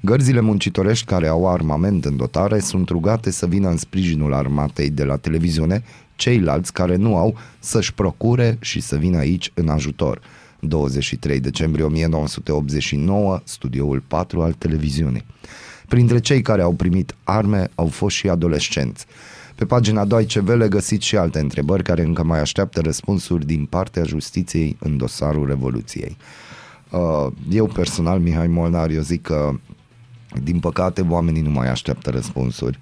[0.00, 5.04] Gărzile muncitorești care au armament în dotare sunt rugate să vină în sprijinul armatei de
[5.04, 5.82] la televiziune,
[6.16, 10.20] ceilalți care nu au să-și procure și să vină aici în ajutor.
[10.60, 15.24] 23 decembrie 1989, studioul 4 al televiziunii.
[15.88, 19.06] Printre cei care au primit arme au fost și adolescenți.
[19.54, 24.04] Pe pagina Deutsche Welle găsiți și alte întrebări care încă mai așteaptă răspunsuri din partea
[24.04, 26.16] justiției în dosarul Revoluției.
[26.90, 29.58] Uh, Eu personal, Mihai Molnar, eu zic că
[30.42, 32.78] din păcate oamenii nu mai așteaptă răspunsuri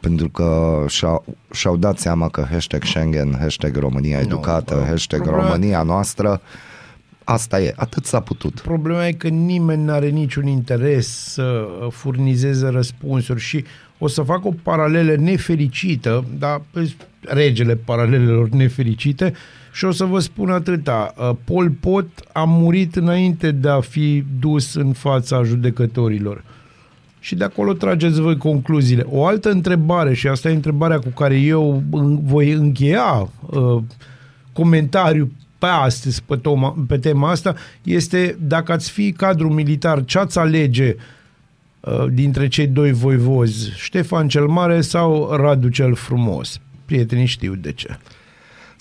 [0.00, 5.46] pentru că și-au, și-au dat seama că hashtag Schengen, hashtag România educată, bă, hashtag problema-
[5.46, 6.40] România noastră,
[7.24, 8.60] asta e, atât s-a putut.
[8.60, 13.64] Problema e că nimeni nu are niciun interes să furnizeze răspunsuri și
[13.98, 19.32] o să fac o paralelă nefericită, dar pe regele paralelelor nefericite
[19.72, 21.14] și o să vă spun atâta.
[21.16, 26.44] Uh, Pol Pot a murit înainte de a fi dus în fața judecătorilor.
[27.20, 29.04] Și de acolo trageți voi concluziile.
[29.08, 33.82] O altă întrebare, și asta e întrebarea cu care eu în- voi încheia uh,
[34.52, 40.18] comentariu pe astăzi pe, toma, pe tema asta, este dacă ați fi cadru militar, ce
[40.18, 40.94] ați alege
[41.80, 46.60] uh, dintre cei doi voivozi, Ștefan cel Mare sau Radu cel Frumos?
[46.84, 47.98] Prietenii știu de ce.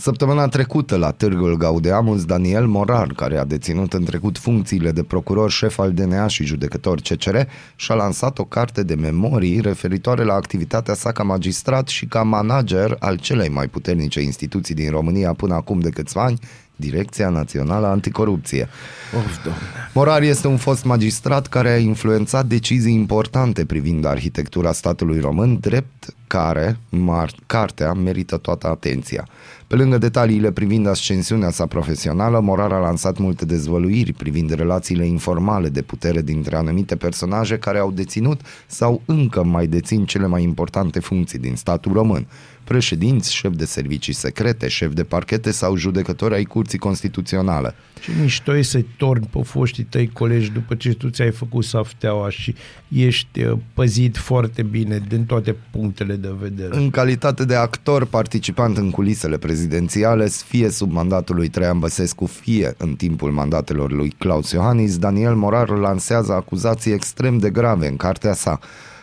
[0.01, 5.51] Săptămâna trecută la Târgul Gaudeamus, Daniel Morar, care a deținut în trecut funcțiile de procuror
[5.51, 7.37] șef al DNA și judecător CCR,
[7.75, 12.95] și-a lansat o carte de memorii referitoare la activitatea sa ca magistrat și ca manager
[12.99, 16.39] al celei mai puternice instituții din România până acum de câțiva ani,
[16.75, 18.69] Direcția Națională Anticorupție.
[19.17, 19.63] Of, doamne.
[19.93, 26.13] Morar este un fost magistrat care a influențat decizii importante privind arhitectura statului român, drept
[26.27, 29.27] care mar- cartea merită toată atenția.
[29.69, 35.69] Pe lângă detaliile privind ascensiunea sa profesională, Morar a lansat multe dezvăluiri privind relațiile informale
[35.69, 40.99] de putere dintre anumite personaje care au deținut sau încă mai dețin cele mai importante
[40.99, 42.27] funcții din statul român.
[42.69, 47.75] Președinți, șef de servicii secrete, șef de parchete sau judecători ai Curții Constituționale.
[48.01, 52.29] Ce mișto e să-i torni pe foștii tăi colegi după ce tu ți-ai făcut safteaua
[52.29, 52.55] și
[52.87, 56.75] ești uh, păzit foarte bine din toate punctele de vedere.
[56.75, 62.73] În calitate de actor participant în culisele prezidențiale, fie sub mandatul lui Traian Băsescu, fie
[62.77, 68.33] în timpul mandatelor lui Claus Iohannis, Daniel Morar lansează acuzații extrem de grave în cartea
[68.33, 68.59] sa.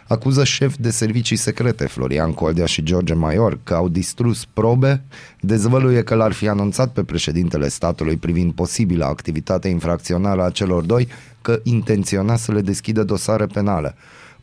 [0.09, 5.03] Acuză șef de servicii secrete Florian Coldea și George Maior că au distrus probe,
[5.41, 11.09] dezvăluie că l-ar fi anunțat pe președintele statului privind posibila activitate infracțională a celor doi
[11.43, 13.95] că intenționa să le deschidă dosare penale.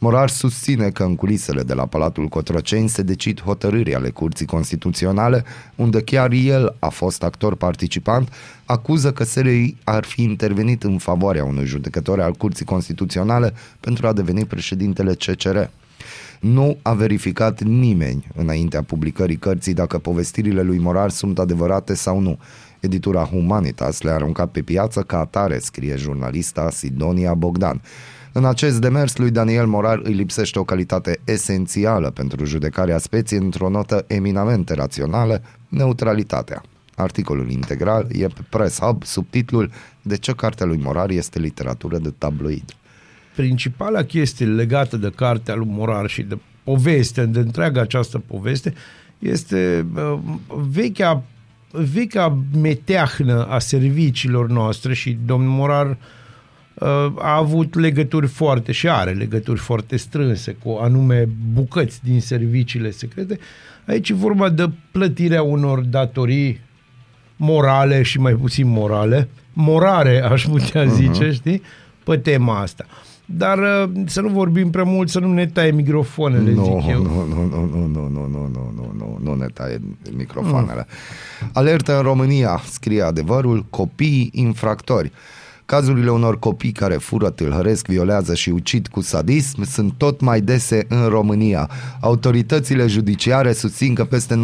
[0.03, 5.43] Morar susține că în culisele de la Palatul Cotroceni se decid hotărâri ale Curții Constituționale,
[5.75, 8.33] unde chiar el a fost actor participant,
[8.65, 14.13] acuză că SRI ar fi intervenit în favoarea unui judecător al Curții Constituționale pentru a
[14.13, 15.57] deveni președintele CCR.
[16.39, 22.37] Nu a verificat nimeni înaintea publicării cărții dacă povestirile lui Morar sunt adevărate sau nu.
[22.83, 27.81] Editura Humanitas le-a aruncat pe piață ca atare, scrie jurnalista Sidonia Bogdan.
[28.31, 33.69] În acest demers lui Daniel Morar îi lipsește o calitate esențială pentru judecarea speției într-o
[33.69, 36.61] notă eminamente rațională, neutralitatea.
[36.95, 39.71] Articolul integral e pe Press Hub, subtitlul
[40.01, 42.75] De ce cartea lui Morar este literatură de tabloid?
[43.35, 48.73] Principala chestie legată de cartea lui Morar și de poveste, de întreaga această poveste,
[49.19, 50.19] este uh,
[50.69, 51.23] vechea,
[51.73, 59.11] vechea meteahnă a serviciilor noastre și domnul Morar uh, a avut legături foarte și are
[59.11, 63.39] legături foarte strânse cu anume bucăți din serviciile secrete.
[63.85, 66.59] Aici e vorba de plătirea unor datorii
[67.35, 71.33] morale și mai puțin morale, morare aș putea zice, uh-huh.
[71.33, 71.61] știi,
[72.03, 72.85] pe tema asta.
[73.25, 77.01] Dar uh, să nu vorbim prea mult, să nu ne taie microfoanele, nu, zic eu.
[77.01, 79.79] Nu, nu, nu, nu, nu, nu, nu, nu, nu, nu, nu ne taie
[80.17, 80.87] microfoanele.
[81.41, 81.49] Mm.
[81.53, 85.11] Alertă în România, scrie adevărul, copiii infractori.
[85.65, 90.85] Cazurile unor copii care fură, tâlhăresc, violează și ucid cu sadism sunt tot mai dese
[90.87, 91.69] în România.
[91.99, 94.39] Autoritățile judiciare susțin că peste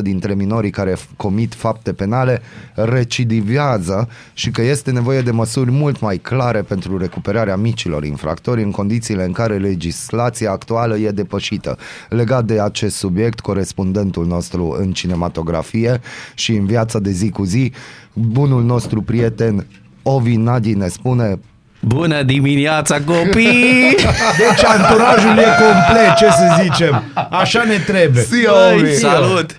[0.00, 2.42] 90% dintre minorii care comit fapte penale
[2.74, 8.70] recidivează și că este nevoie de măsuri mult mai clare pentru recuperarea micilor infractori în
[8.70, 11.78] condițiile în care legislația actuală e depășită.
[12.08, 16.00] Legat de acest subiect, corespondentul nostru în cinematografie
[16.34, 17.72] și în viața de zi cu zi,
[18.12, 19.66] bunul nostru prieten
[20.10, 21.38] ovi nadine spune
[21.82, 23.96] Bună dimineața, copii!
[24.42, 27.02] Deci anturajul e complet, ce să zicem.
[27.30, 28.22] Așa ne trebuie.
[28.22, 28.94] Si, Băi, Ovi.
[28.94, 29.56] salut!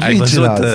[0.00, 0.62] Ai văzut Vigilați.
[0.62, 0.68] uh,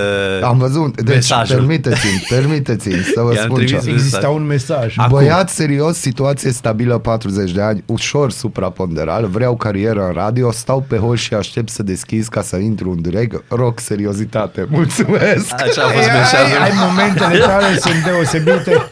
[0.43, 1.01] Am văzut.
[1.01, 1.55] Deci, mesajul?
[1.55, 3.89] permiteți-mi, permiteți-mi să vă I-am spun trimis ce.
[3.89, 4.93] Exista un mesaj.
[4.97, 5.17] Acum.
[5.17, 10.97] Băiat serios, situație stabilă 40 de ani, ușor supraponderal, vreau carieră în radio, stau pe
[10.97, 14.65] hol și aștept să deschizi ca să intru în direct, rog seriozitate.
[14.69, 15.53] Mulțumesc!
[15.53, 16.61] Așa a Ai, fost ai, mesajul.
[16.63, 18.71] ai momentele tale sunt deosebite.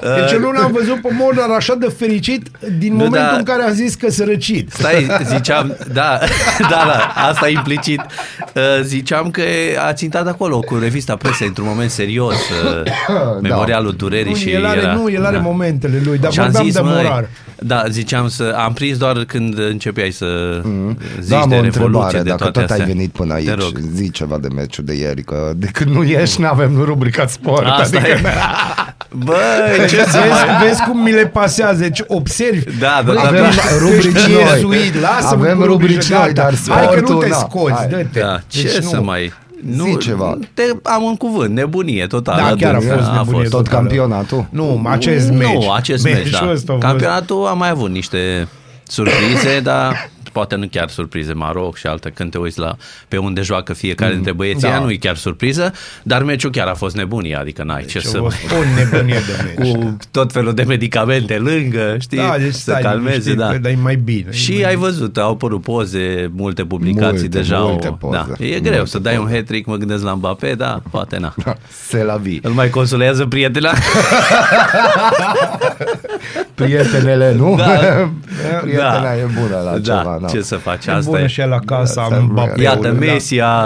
[0.00, 2.46] Deci eu nu l-am văzut pe Modar așa de fericit
[2.78, 3.36] din Nu, momentul da.
[3.36, 4.70] în care a zis că se răcit.
[4.72, 6.18] Stai, ziceam, da,
[6.70, 8.00] da, da, asta implicit.
[8.54, 9.42] Uh, Ziceam că
[9.86, 12.92] ați intrat acolo cu revista presei într-un moment serios, uh,
[13.48, 15.42] memorialul durerii Nu, și el are, era, nu, el are da.
[15.42, 17.28] momentele lui, dar Și am vorbeam zis, de măi, Morar.
[17.58, 18.54] Da, ziceam să...
[18.58, 20.26] Am prins doar când începeai să
[21.20, 22.94] zici Da, am de o revoluție, întrebare, de dacă toate tot ai astea.
[22.94, 23.78] venit până Te aici, rog.
[23.94, 27.66] zi ceva de meciul de ieri, că de când nu ieși, nu avem rubrica sport.
[27.66, 28.20] Asta adică, e.
[29.24, 29.36] Băi,
[29.76, 32.78] ce să Vezi, vezi cum mi le pasează, deci observi.
[32.78, 33.46] Da, da, Băi, da, tu da.
[33.48, 34.42] ești- tu Rubrici ești noi.
[34.54, 36.42] iezuit, lasă-mă Avem cu rubrici rubricile, noi, gata.
[36.66, 37.34] dar Hai că nu sportul, te na.
[37.36, 37.86] scoți, Hai.
[37.88, 38.20] dă-te.
[38.20, 39.02] Da, ce Deci să nu.
[39.02, 39.32] mai...
[39.84, 40.38] Zi ceva.
[40.54, 42.36] Te am în cuvânt, nebunie totală.
[42.48, 43.76] Da, chiar a Da, fost nebunie Tot totală.
[43.78, 44.46] campionatul.
[44.50, 45.48] Nu, acest meci.
[45.64, 46.52] Nu, acest meci, Meciul da.
[46.52, 48.48] ăsta a fost- Campionatul a mai avut niște
[48.86, 52.76] surprize, dar poate nu chiar surprize, Maroc și alte, când te uiți la
[53.08, 54.74] pe unde joacă fiecare dintre băieții, da.
[54.74, 54.78] da.
[54.78, 55.72] nu e chiar surpriză,
[56.02, 58.36] dar meciul chiar a fost nebunie, adică n-ai ce Ce să vă mai...
[58.46, 59.70] spun nebunie de meci.
[59.74, 63.48] Cu tot felul de medicamente lângă, știi, Da, deci să stai calmeze, liniștit, da.
[63.50, 64.28] că- dar e mai bine.
[64.30, 64.86] e Și mai ai bine.
[64.86, 67.58] văzut, au apărut poze, multe publicații Multe, deja.
[67.58, 68.16] multe au, poze.
[68.16, 68.26] Da.
[68.44, 69.34] E Multe greu să dai un poze.
[69.36, 71.34] hat-trick, mă gândesc la Mbappé, da, poate na.
[71.88, 72.38] Se la vie.
[72.42, 73.72] Îl mai consolează prietena?
[76.54, 77.54] Prietenele, nu?
[77.58, 77.64] Da.
[78.62, 79.16] Prietena Da.
[79.16, 80.18] e bună la da, ceva.
[80.20, 80.26] Da.
[80.28, 81.26] ce să faci, E asta bună e.
[81.26, 82.62] și ea la casa Asta- am Mbappé.
[82.62, 82.98] Iată, da.
[82.98, 83.64] Messi a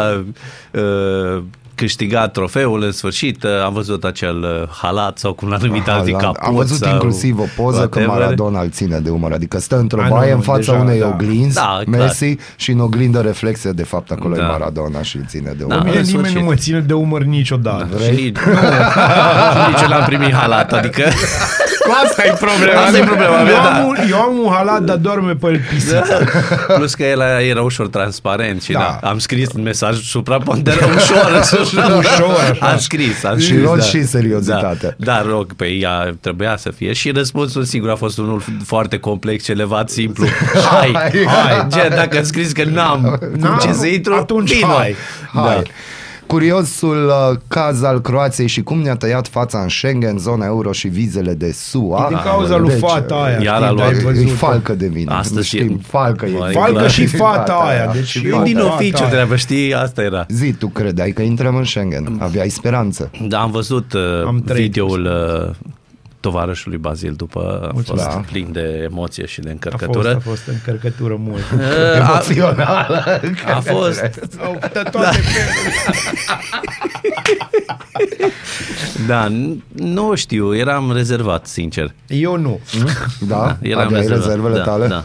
[0.73, 1.43] uh,
[1.79, 6.13] câștigat trofeul în sfârșit, uh, am văzut acel uh, halat sau cum l-a numit alții
[6.13, 6.35] Haaland.
[6.37, 8.07] caput Am văzut sau inclusiv o poză că whatever.
[8.21, 11.01] Maradona îl ține de umăr, adică stă într-o A, baie nu, în fața deja, unei
[11.01, 11.07] da.
[11.07, 11.99] oglinzi, Da, clar.
[12.01, 14.47] Messi, și în oglindă reflexe, de fapt acolo e Da.
[14.47, 15.75] Maradona și îl ține de Da.
[15.75, 15.85] umăr.
[15.85, 16.37] Mine în nimeni sfârșit.
[16.37, 17.89] nu mă ține de umăr niciodată.
[18.05, 18.37] Și nici,
[19.55, 21.03] nu, nici eu n-am primit halat, adică
[21.85, 22.81] Cu asta e problema.
[22.81, 23.77] Asta e problema mea, eu, da.
[23.79, 26.05] am un, eu am un halat, dar doarme pe pisică.
[26.77, 28.99] Plus că el era ușor transparent și Da.
[29.01, 29.09] da.
[29.09, 31.43] am scris în mesaj supraponderat ușor.
[31.99, 32.67] Ușor, așa.
[32.71, 33.83] Am scris, am Și scris, rog da.
[33.85, 34.95] și seriozitatea.
[34.99, 38.99] Da, da, rog, pe ea trebuia să fie și răspunsul singur a fost unul foarte
[38.99, 40.27] complex, elevat, simplu.
[40.71, 41.27] Hai, Hai.
[41.27, 44.67] hai, gen, dacă îmi scris că n-am cum N-am, ce să intru, atunci vino.
[44.67, 44.95] hai.
[45.33, 45.45] Hai.
[45.45, 45.63] Da.
[46.29, 50.89] Curiosul uh, caz al Croației și cum ne-a tăiat fața în Schengen, zona euro și
[50.89, 52.05] vizele de SUA.
[52.05, 53.33] E din cauza lui Deci, fata aia.
[53.43, 54.31] iar știi, a luat- ai E văzut-o.
[54.35, 55.13] falcă de vină.
[55.15, 56.31] Astăzi Știm, e- falcă e.
[56.39, 56.91] Băi, Falcă clar.
[56.91, 57.91] și fata aia.
[57.93, 59.09] Deci Și e E din fata oficiu, aia.
[59.11, 59.75] treabă, știi?
[59.75, 60.27] Asta era.
[60.29, 62.17] Zi, tu credeai că intrăm în Schengen?
[62.19, 63.11] Aveai speranță.
[63.29, 65.55] Da, am văzut uh, Am trăit videoul uh,
[66.21, 68.23] tovarășului Bazil după a fost Da.
[68.31, 70.15] plin de emoție și de A fost, încărcătură.
[70.15, 71.43] a fost încărcătură mult.
[71.55, 73.21] Uh, a, Emoțională.
[73.55, 74.03] a fost
[74.45, 75.83] Au de toate felurile.
[79.07, 81.95] Da, n- nu știu, eram rezervat, sincer.
[82.07, 82.61] Eu nu.
[83.27, 83.57] Da?
[83.61, 84.25] Eram Aveai rezervat.
[84.25, 84.87] rezervele da, tale?
[84.87, 85.05] Da.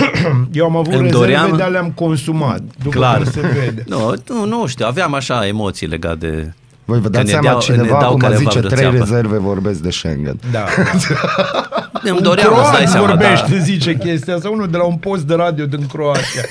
[0.52, 2.60] Eu am avut Îmi rezerve, doream- dar le-am consumat.
[2.82, 3.16] După Clar.
[3.16, 3.84] cum se vede.
[3.96, 6.52] Nu, nu, nu știu, aveam așa emoții legate de...
[6.86, 8.80] Voi vă că dați ne seama, deau- ne cineva dau acum careva zice vreo trei
[8.80, 8.96] țeapă.
[8.96, 10.36] rezerve vorbesc de Schengen.
[10.52, 10.64] Da.
[12.02, 13.62] Îmi Un doream, îți dai croat seama, vorbește, da.
[13.62, 16.42] zice chestia asta, unul de la un post de radio din Croația.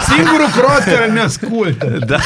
[0.00, 1.98] Singurul croat care ne ascultă.
[2.06, 2.16] da.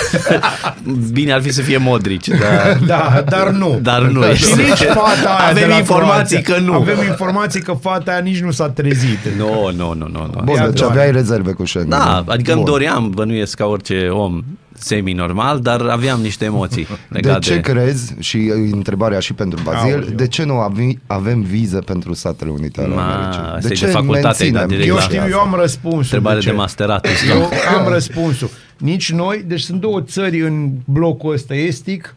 [1.13, 2.77] Bine ar fi să fie Modric, da.
[2.87, 3.79] Da, dar nu.
[3.83, 4.63] Dar nu Și este.
[4.63, 6.65] nici fata aia Avem de la informații Croația.
[6.65, 6.79] că nu.
[6.79, 9.19] Avem informații că fata aia nici nu s-a trezit.
[9.39, 10.31] Nu, nu, nu, nu.
[10.35, 10.41] nu.
[10.45, 10.91] Bun, Ia deci doar.
[10.91, 11.91] aveai rezerve cu Schengen.
[11.91, 12.71] Da, adică îmi Bun.
[12.71, 14.43] doream, bănuiesc ca orice om
[14.79, 19.93] semi-normal, dar aveam niște emoții De legate ce crezi, și e întrebarea și pentru Bazil,
[19.95, 20.09] Aoleu.
[20.15, 23.41] de ce nu avem, avem vize pentru Statele Unite ale Ma, Americii?
[23.41, 25.99] asta e de facultate, da, direct Eu la- știu, eu am răspunsul.
[26.01, 26.53] Întrebare de ce.
[26.53, 27.07] masterat.
[27.29, 27.43] Eu
[27.79, 28.51] am răspunsul.
[28.79, 32.15] Nici noi, deci sunt două țări în blocul ăsta estic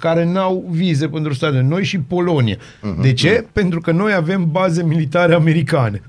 [0.00, 1.60] care n-au vize pentru state.
[1.60, 2.56] Noi și Polonia.
[3.00, 3.46] De ce?
[3.52, 6.02] Pentru că noi avem baze militare americane.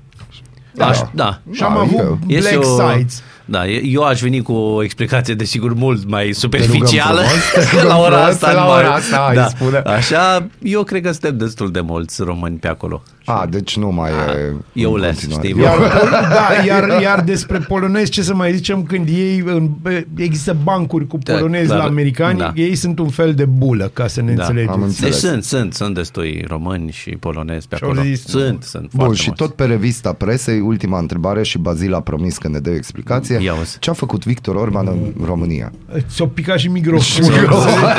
[0.78, 1.40] Aș, da.
[1.52, 3.22] Și am Da, avut eu- Este black o- sites.
[3.44, 7.86] Da, e- eu aș veni cu o explicație, desigur, mult mai superficială frumos, te rugăm
[7.96, 8.52] la ora frumos, asta.
[8.52, 9.46] la în ora mai- asta, hai, da.
[9.48, 9.78] spune.
[9.78, 13.02] Așa, eu cred că suntem destul de mulți români pe acolo.
[13.24, 14.52] A, deci nu mai e...
[14.72, 15.48] eu în les, continuare.
[15.48, 15.78] știi, Iar,
[16.10, 19.68] da, iar, iar despre polonezi, ce să mai zicem, când ei, în,
[20.16, 21.78] există bancuri cu Da, polonezi clar.
[21.78, 22.52] la americani, Da.
[22.54, 24.72] ei sunt un fel de bulă, ca să ne Da, înțelegeți.
[24.72, 25.18] am Deci înțeles.
[25.18, 28.06] sunt, sunt, sunt destui români și polonezi pe Și-au acolo.
[28.06, 29.42] zis- sunt, sunt Bun, foarte și mulți.
[29.42, 33.38] tot pe revista presei, ultima întrebare și Bazil a promis că ne dă o explicație.
[33.42, 33.78] Ia uzi.
[33.78, 35.72] Ce a făcut Victor Orban în România?
[36.08, 37.32] Ți-o picat și microfonul.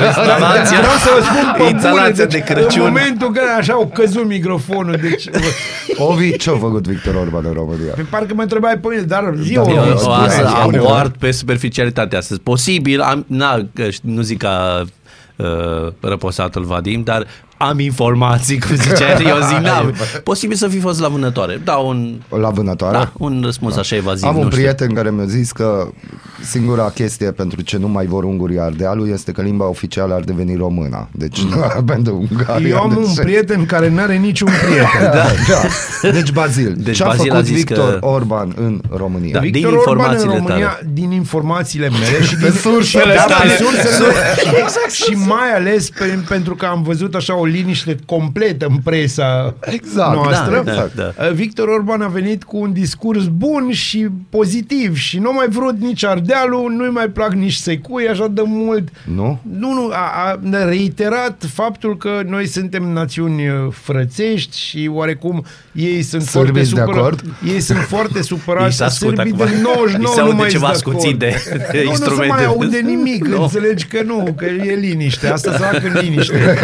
[0.05, 2.81] Instalația, Vreau să vă spun pe bune, instalația deci, de Crăciun.
[2.85, 5.29] În momentul în care așa au căzut microfonul, deci...
[5.97, 7.93] Ovi, ce a făcut Victor Orban în România?
[7.95, 10.61] Pe parcă mă întrebai pe mine, dar zi Da, o, Eu, Spune, o, asta, am
[10.61, 10.95] spune, o da.
[10.95, 12.39] art pe superficialitate astăzi.
[12.39, 14.83] Posibil, am, na, că ș- nu zic ca
[15.35, 17.27] uh, răposatul Vadim, dar
[17.57, 19.93] am informații, cum zicea el, eu zic, n-am.
[20.23, 21.61] Posibil să fi fost la vânătoare.
[21.63, 22.97] Da, un, La vânătoare?
[22.97, 24.61] da, un răspuns așa evaziv, Am un nu știu.
[24.61, 25.87] prieten care mi-a zis că
[26.43, 30.55] singura chestie pentru ce nu mai vor ungurii Ardealul este că limba oficială ar deveni
[30.55, 31.07] româna.
[31.11, 31.39] Deci
[31.85, 32.67] pentru Ungaria.
[32.67, 32.97] Eu am deci...
[33.17, 34.83] un prieten care n-are niciun prieten.
[35.15, 35.25] Da,
[36.01, 36.09] da.
[36.11, 39.33] Deci Bazil, Deci ce a Bazil a făcut zis Victor că- Orban în România?
[39.33, 39.39] Da.
[39.39, 40.89] Victor din Orban în informațiile România, tale.
[40.93, 43.49] din informațiile mele și din sursele da, tale.
[43.51, 44.13] pe sursele
[44.63, 49.55] exact, și mai ales pe, pentru că am văzut așa o liniște completă în presa
[49.61, 50.61] Exact, noastră.
[50.65, 51.25] da, da, da.
[51.25, 55.79] Uh, Victor Orban a venit cu un discurs bun și pozitiv și nu mai vrut
[55.79, 58.87] nici Ardealul, nu-i mai plac nici Secui așa de mult.
[59.03, 59.39] Nu?
[59.57, 66.01] Nu, nu, a, a reiterat faptul că noi suntem națiuni uh, frățești și oarecum ei
[66.01, 66.97] sunt Sârbii foarte de supărați.
[66.99, 67.23] acord?
[67.53, 68.75] Ei sunt foarte Îi supărați.
[68.77, 69.55] se ascultă Sârbii acum.
[69.55, 71.61] de 99 Îi se nu aude mai ceva sunt de scuțit de- acord.
[71.71, 72.25] de nu, Nu instrumente.
[72.25, 73.41] se mai aude nimic, Nu.
[73.41, 75.27] înțelegi că nu, că e liniște.
[75.27, 76.57] Asta se fac în liniște.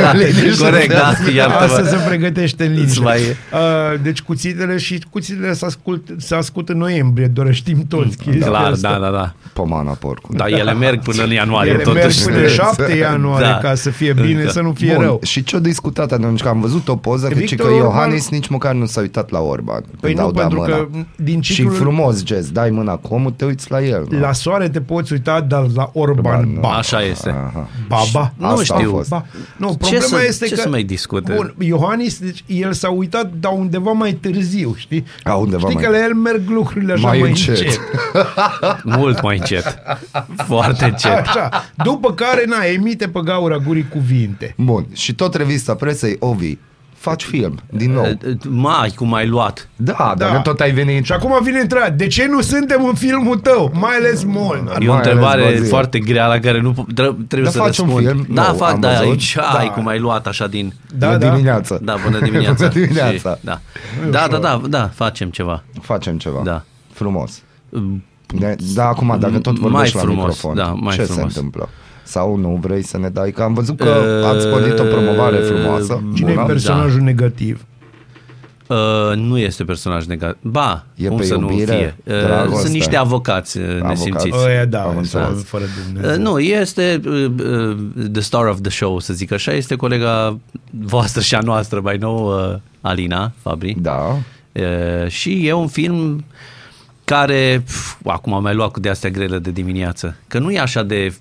[0.72, 1.60] Corect, da, iartă-mă.
[1.74, 2.90] Asta se pregătește în liniște.
[2.92, 3.20] Îți mai-
[3.54, 8.48] Uh, deci cuțitele și cuțitele se, ascult, se ascult în noiembrie, doar știm toți chestia
[8.48, 8.92] Clar, asta.
[8.92, 9.34] da, da, da.
[9.54, 10.38] Pomana porcului.
[10.38, 12.26] Da, ele merg până în ianuarie, Ele totuși.
[12.26, 13.58] merg până 7 ianuarie Da.
[13.58, 14.50] ca să fie bine, Da.
[14.50, 15.20] să nu fie Bun, rău.
[15.24, 16.42] și ce-a discutat atunci?
[16.42, 19.02] Că am văzut o poză că, ci Victor că Orban- Iohannis nici măcar nu s-a
[19.02, 19.82] uitat la Orban.
[20.00, 20.76] Păi când nu, au dat pentru mâna.
[20.76, 21.74] că din Și ciclul...
[21.76, 24.06] frumos gest, dai mâna cu omul, te uiți la el.
[24.10, 24.20] nu?
[24.20, 26.70] La soare te poți uita, dar la Orban, Orban, ba.
[26.70, 27.30] Așa este.
[27.30, 27.70] Aha.
[27.88, 28.34] Baba.
[28.38, 28.90] Nu Asta a știu.
[28.92, 29.10] fost.
[29.10, 29.26] Ba.
[29.58, 30.61] Nu, Ce problema să- este ce că...
[30.62, 31.34] să mai discute?
[31.34, 35.06] Bun, Iohannis, deci el s-a uitat, dar undeva mai târziu, știi?
[35.24, 37.58] A, undeva știi mai- că la el merg lucrurile așa Mai mai, încet.
[37.58, 37.80] încet.
[38.98, 39.82] Mult mai încet.
[40.36, 41.12] Foarte încet.
[41.12, 41.50] Așa.
[41.84, 44.54] După care, na, emite pe gaura gurii cuvinte.
[44.58, 46.58] Bun, și tot revista presei, Ovi,
[47.02, 48.04] faci film, din nou.
[48.06, 49.70] Uh, Mai, cum ai luat.
[49.76, 50.14] Da, Da.
[50.16, 51.06] dar tot ai venit.
[51.06, 53.72] Și acum vine întrebarea, de ce nu suntem în filmul tău?
[53.74, 54.82] Mai ales Molnar.
[54.82, 55.70] E o Mai întrebare ales Bazil.
[55.70, 58.06] foarte grea la care nu po- tre- trebuie Dar să faci un răspund.
[58.08, 59.04] film da, nou, fac, am da, văzut.
[59.04, 59.42] aici, Da.
[59.42, 60.74] ai cum ai luat așa din...
[60.98, 61.30] Da, Bună da.
[61.30, 61.78] dimineața.
[61.82, 62.68] Da, bună dimineața.
[62.68, 63.30] Bună dimineața.
[63.32, 63.60] Și, da.
[64.10, 65.64] Da, da, da, da, facem ceva.
[65.82, 66.42] Facem ceva.
[66.44, 66.64] Da.
[66.94, 67.42] Frumos.
[68.40, 71.18] De, da, acum, dacă tot Mai vorbești la frumos, microfon, da, mai ce frumos.
[71.34, 71.70] se întâmplă?
[72.04, 73.32] Sau nu vrei să ne dai?
[73.32, 73.90] Că am văzut că
[74.36, 76.04] ați pornit o promovare frumoasă.
[76.16, 76.44] Cine bună.
[76.44, 77.66] e personajul negativ?
[78.68, 80.38] Uh, nu este personaj negativ.
[80.52, 81.74] Ba, E cum pe să nu iubire,
[82.04, 82.14] fie?
[82.16, 82.60] Uh, dragoste.
[82.62, 84.38] sunt niște avocați uh, nesimțiți.
[84.48, 85.44] Ăia da, Am sau înțeles.
[85.46, 86.22] fără Uh, Dumnezeu.
[86.22, 87.78] nu, este uh, uh,
[88.12, 90.38] the star of the show, să zic așa, este colega
[90.70, 93.76] voastră și a noastră mai nou, uh, Alina Fabri.
[93.80, 94.18] Da.
[94.52, 96.24] Uh, și e un film
[97.04, 100.60] care, pf, acum am mai luat cu de astea grele de dimineață, că nu e
[100.60, 101.14] așa de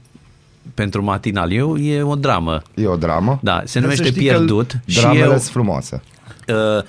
[0.74, 2.62] pentru matinal, e, o- e o dramă.
[2.74, 3.38] E o dramă.
[3.42, 6.02] Da, se Dar numește să știi că Pierdut și Dramele e, sunt frumoase.
[6.48, 6.82] uh,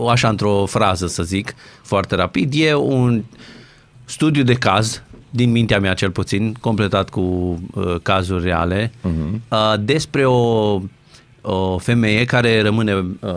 [0.00, 3.22] o- așa într-o frază să zic, foarte rapid, e un
[4.04, 7.20] studiu de caz, din mintea mea cel puțin, completat cu
[7.74, 9.38] uh, cazuri reale, uh-huh.
[9.48, 10.80] uh, despre o,
[11.40, 13.30] o femeie care rămâne uh,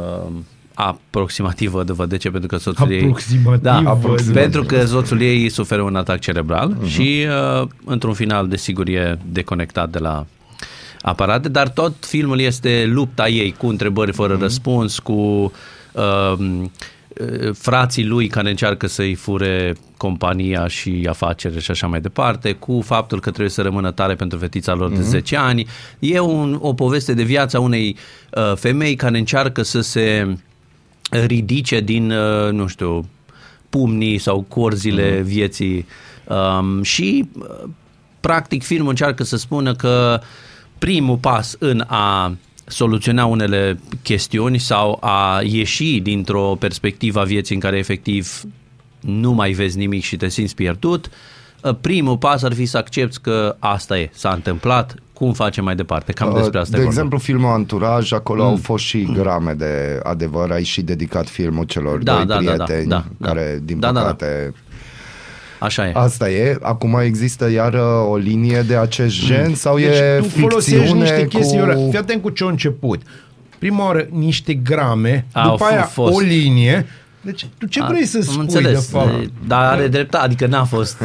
[0.74, 3.00] aproximativ, văd, văd de ce, pentru că soțul ei...
[3.00, 4.22] Aproximativ, Da, văd.
[4.22, 6.88] pentru că soțul ei suferă un atac cerebral uh-huh.
[6.88, 7.26] și
[7.62, 10.26] uh, într-un final, desigur, e deconectat de la
[11.02, 14.42] aparate, dar tot filmul este lupta ei cu întrebări fără uh-huh.
[14.42, 16.66] răspuns, cu uh, uh,
[17.54, 23.20] frații lui care încearcă să-i fure compania și afaceri și așa mai departe, cu faptul
[23.20, 25.68] că trebuie să rămână tare pentru fetița lor de 10 ani.
[26.00, 27.96] E un, o poveste de viață a unei
[28.32, 30.38] uh, femei care încearcă să se
[31.26, 33.10] ridice din, uh, nu știu,
[33.70, 35.24] pumnii sau corzile mm.
[35.24, 35.86] vieții
[36.28, 37.70] um, și uh,
[38.20, 40.22] practic filmul încearcă să spună că
[40.78, 42.36] primul pas în a
[42.66, 48.42] soluționa unele chestiuni sau a ieși dintr-o perspectivă a vieții în care efectiv
[49.00, 51.12] nu mai vezi nimic și te simți pierdut, uh,
[51.82, 56.12] primul pas ar fi să accepti că asta e, s-a întâmplat, cum facem mai departe.
[56.12, 56.90] Cam despre asta Uh, de e vorba.
[56.90, 58.50] exemplu, filmul Anturaj, acolo mm.
[58.50, 60.52] au fost și grame de adevăr.
[60.52, 63.28] Ai și dedicat filmul celor Da, doi da, da, da, prieteni da, da.
[63.28, 64.00] care, din Da, da, da.
[64.00, 64.54] păcate...
[65.60, 65.92] Așa e.
[65.96, 66.58] Asta e.
[66.62, 71.28] Acum există iară o linie de acest gen sau Deci e tu folosești ficțiune niște
[71.28, 71.66] chestii, cu...
[71.66, 71.88] cu...
[71.90, 73.02] fii atent cu ce a început.
[73.60, 76.16] Prima oară niște grame, Au după aia fost.
[76.16, 76.86] o linie.
[77.24, 79.30] Deci tu ce vrei să Am spui înțeles, de fapt?
[79.48, 81.04] Dar are dreptate, adică n-a fost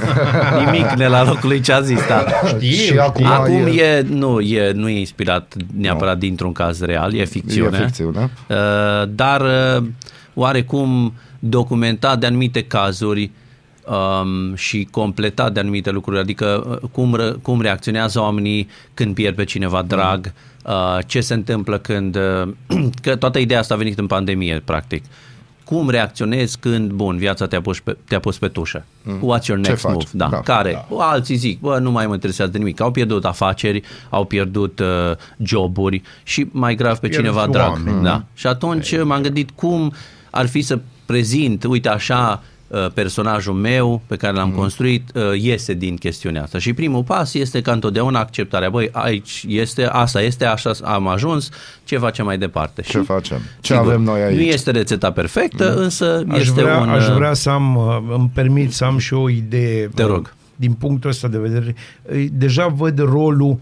[0.65, 2.25] nimic ne la locul lui ce a zis, da.
[2.47, 3.01] Știu, Și știu.
[3.01, 7.79] acum Acum e- e, nu, e, nu e inspirat neapărat dintr-un caz real, e ficțiune.
[7.79, 8.31] E ficțiune.
[8.49, 8.57] Uh,
[9.09, 9.87] dar uh,
[10.35, 13.31] oarecum documentat de anumite cazuri
[13.87, 19.35] um, și completat de anumite lucruri, adică uh, cum, re, cum reacționează oamenii când pierd
[19.37, 20.33] pe cineva drag,
[20.65, 22.17] uh, ce se întâmplă când...
[22.17, 22.49] Uh,
[23.03, 25.05] că toată ideea asta a venit în pandemie, practic.
[25.69, 28.85] Cum reacționezi când, bun, viața te-a pus pe, te-a pus pe tușă?
[29.05, 29.93] What's your Ce next faci?
[29.93, 30.05] move?
[30.13, 30.27] Da.
[30.31, 30.41] Da.
[30.41, 30.87] Care?
[30.91, 31.05] Da.
[31.05, 32.81] Alții zic, bă, nu mai mă interesează de nimic.
[32.81, 34.87] Au pierdut afaceri, au pierdut uh,
[35.43, 37.71] joburi și mai grav pe Pierd cineva și drag.
[37.71, 38.03] oameni.
[38.03, 38.25] Da.
[38.35, 39.93] Și atunci m-am gândit cum
[40.31, 42.49] ar fi să prezint, uite așa, uh,
[42.95, 46.59] personajul meu pe care l-am construit uh, iese din chestiunea asta.
[46.59, 48.71] Și primul pas este ca întotdeauna acceptarea.
[48.71, 51.51] Băi, aici este, asta este, așa am ajuns,
[51.85, 52.83] ce facem mai departe?
[52.83, 53.39] Ce și, facem?
[53.61, 54.37] Ce avem noi aici?
[54.37, 56.89] Nu este rețeta perfectă, însă Aș este vrea, un...
[56.89, 59.87] aș uh, vrea să am, uh, îmi permit să am și o idee.
[59.95, 60.35] Te uh, rog.
[60.57, 61.75] Din punctul ăsta de vedere.
[62.03, 63.59] Uh, Deja văd rolul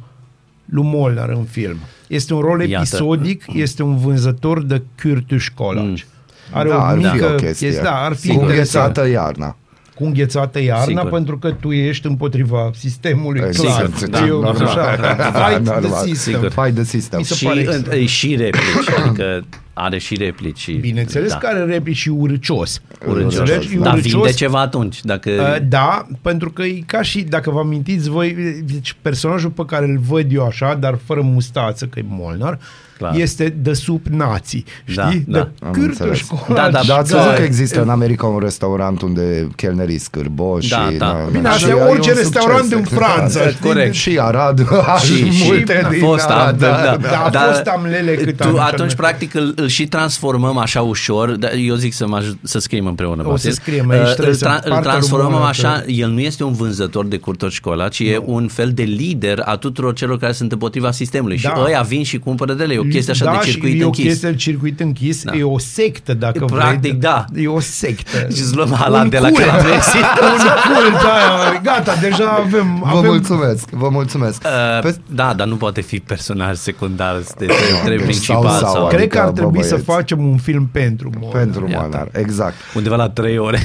[0.64, 1.78] lui Molnar în film.
[2.06, 2.86] Este un rol Iată.
[2.88, 6.06] episodic, este un vânzător de cârtuși colaci.
[6.50, 7.80] Are da, o ar mică fi o chestie.
[7.82, 8.84] da, ar fi Cu interesant.
[8.86, 9.56] înghețată iarna.
[9.94, 11.10] cu înghețată iarna Sigur.
[11.10, 14.08] pentru că tu ești împotriva sistemului Exact, clar.
[14.08, 14.66] da, Eu, normal.
[14.66, 14.90] așa,
[15.32, 16.06] fight the Normal.
[16.06, 16.32] system.
[16.34, 16.50] Sigur.
[16.50, 17.18] Fight the system.
[17.18, 18.08] Mi se și, pare în, excelent.
[18.08, 20.58] și replici, adică are și replici.
[20.58, 21.36] Și, Bineînțeles da.
[21.38, 22.80] că are replici și urcios.
[23.08, 23.38] Urâcios.
[23.38, 23.74] Înțelegi?
[23.74, 24.12] E Dar urcios.
[24.12, 25.04] vinde ceva atunci.
[25.04, 25.30] Dacă...
[25.30, 28.34] Uh, Da, pentru că e ca și, dacă vă amintiți voi,
[28.72, 32.58] deci personajul pe care îl văd eu așa, dar fără mustață, că e Molnar,
[32.98, 33.14] Clar.
[33.16, 34.64] este de sub nații.
[34.94, 35.24] Da, Știi?
[35.28, 35.38] da.
[35.38, 36.16] de Am cârtă înțeles.
[36.18, 36.44] școală.
[36.54, 39.98] Da, da, Dar ați Da, văzut că e- există în America un restaurant unde chelnerii
[39.98, 40.96] scârboși Da, și...
[40.96, 41.16] da.
[41.30, 42.22] Bine, și asta e e un orice succes.
[42.32, 43.40] restaurant în Franța.
[43.44, 43.66] Da, știi?
[43.68, 43.94] corect.
[43.94, 44.66] Și Arad,
[45.04, 48.14] și, și, și multe a din fost, Arad, da, da, Da, a Dar fost amlele
[48.14, 48.96] cât tu am atunci încercat.
[48.96, 52.86] practic îl, îl și transformăm așa ușor, dar eu zic să, mă ajut, să scriem
[52.86, 53.22] împreună.
[53.26, 53.50] O Basil.
[53.50, 55.84] să scriem aici, Uh, trebuie îl, să îl partea transformăm rumorul așa, ăsta.
[55.90, 59.56] el nu este un vânzător de curtori școala, ci e un fel de lider a
[59.56, 61.48] tuturor celor care sunt împotriva sistemului Da.
[61.48, 63.78] și ăia vin și cumpără de ele, e o chestie așa da, de circuit și
[63.80, 64.04] e o închis.
[64.04, 65.32] chestie de circuit închis, Da.
[65.36, 66.92] e o sectă, dacă Practic, vrei.
[66.92, 67.24] da.
[67.34, 68.18] E o sectă.
[68.34, 69.44] Și îți luăm halat Un de la cult.
[69.44, 69.96] calabresi.
[69.96, 72.78] un cult, aia, gata, deja avem...
[72.82, 74.42] Vă avem mulțumesc, vă mulțumesc.
[74.44, 77.46] Uh, Pe- da, dar nu poate fi personaj secundar, este
[77.84, 78.42] trebuie Deci principal.
[78.48, 79.68] sau- Sau, sau, Cred că ar Adică, trebui băieți.
[79.68, 81.42] să facem un film pentru Molnar.
[81.42, 82.54] Pentru Molnar, exact.
[82.74, 83.60] Undeva la 3 ore.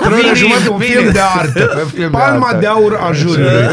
[0.00, 1.84] Trei ore jumătate, un film de artă.
[1.94, 2.58] Film de Palma artă.
[2.60, 3.66] de aur a juriului.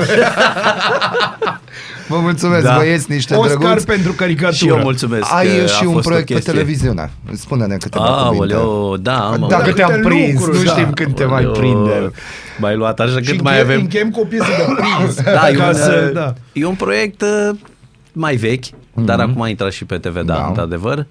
[2.07, 2.75] Vă mulțumesc, Da.
[2.77, 3.85] băieți, niște Oscar drăguți.
[3.85, 4.55] pentru caricatură.
[4.55, 5.33] și eu mulțumesc.
[5.33, 6.53] Ai că și a un fost o proiect pe chestie.
[6.53, 7.11] televiziune.
[7.33, 8.55] Spune-ne câteva cuvinte.
[8.55, 9.47] Aoleo, da, mă.
[9.47, 10.71] Dacă Câte te-am prins, lucruri, nu da.
[10.71, 12.13] știm când te mai Aoleo, prindem.
[12.59, 13.79] M-ai luat așa Și cât mai încheiem, avem.
[13.79, 15.15] încheiem cu o piesă de prins.
[15.23, 16.33] Da, e ca un, să, uh, da.
[16.53, 17.49] e un proiect uh,
[18.11, 20.45] mai vechi, dar acum a intrat și pe TV, da, Da.
[20.47, 21.05] într-adevăr.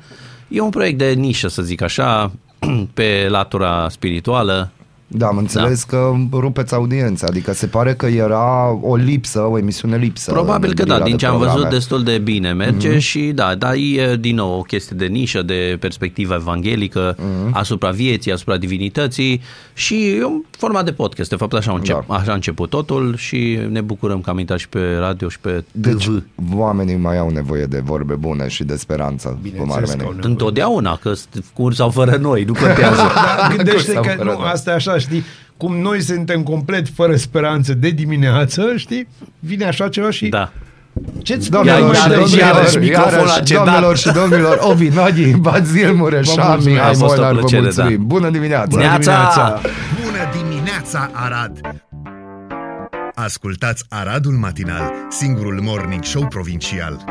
[0.48, 2.30] E un proiect de nișă, să zic așa,
[2.94, 4.70] pe latura spirituală.
[5.14, 9.96] Da, am înțeles că rupeți audiența, adică se pare că era o lipsă, o emisiune
[9.96, 10.30] lipsă.
[10.32, 11.74] Probabil în că da, grila din de ce am văzut programe.
[11.76, 15.76] destul de bine merge și da, dar e din nou o chestie de nișă, de
[15.80, 17.16] perspectivă evanghelică
[17.50, 19.40] asupra vieții, asupra divinității
[19.74, 22.14] și e un format de podcast, de fapt așa a, încep, Da.
[22.14, 25.64] așa a început totul și ne bucurăm că am intrat și pe radio și pe
[25.72, 26.22] Deci, TV.
[26.56, 29.28] oamenii mai au nevoie de vorbe bune și de speranță.
[29.28, 30.02] cum ar Bineînțeles că veni.
[30.08, 30.32] au nevoie.
[30.32, 33.02] Întotdeauna, că sunt cu sau fără noi, nu contează.
[33.38, 34.50] Dar gândește Sau că fără nu, noi.
[34.52, 35.24] asta e așa, știi,
[35.56, 40.52] cum noi suntem complet fără speranță de dimineață, știi, vine așa ceva și da.
[41.22, 43.64] ce-ți Doamnelor Iar- și iarăși- domnilor, iarăși microfonul iarăși, a cedat.
[43.64, 46.66] doamnelor și domnilor, Ovi Nodi, Bazil Mureșan, mulțumesc.
[46.66, 47.96] Mihai A fost o Molnar, vă plăcere, mulțumim.
[47.96, 48.02] da.
[48.04, 48.66] Bună dimineața!
[48.68, 48.98] Bună Neața!
[48.98, 49.60] dimineața!
[50.04, 51.60] Bună dimineața, Arad!
[53.14, 57.04] Ascultați Aradul Matinal, singurul morning show provincial.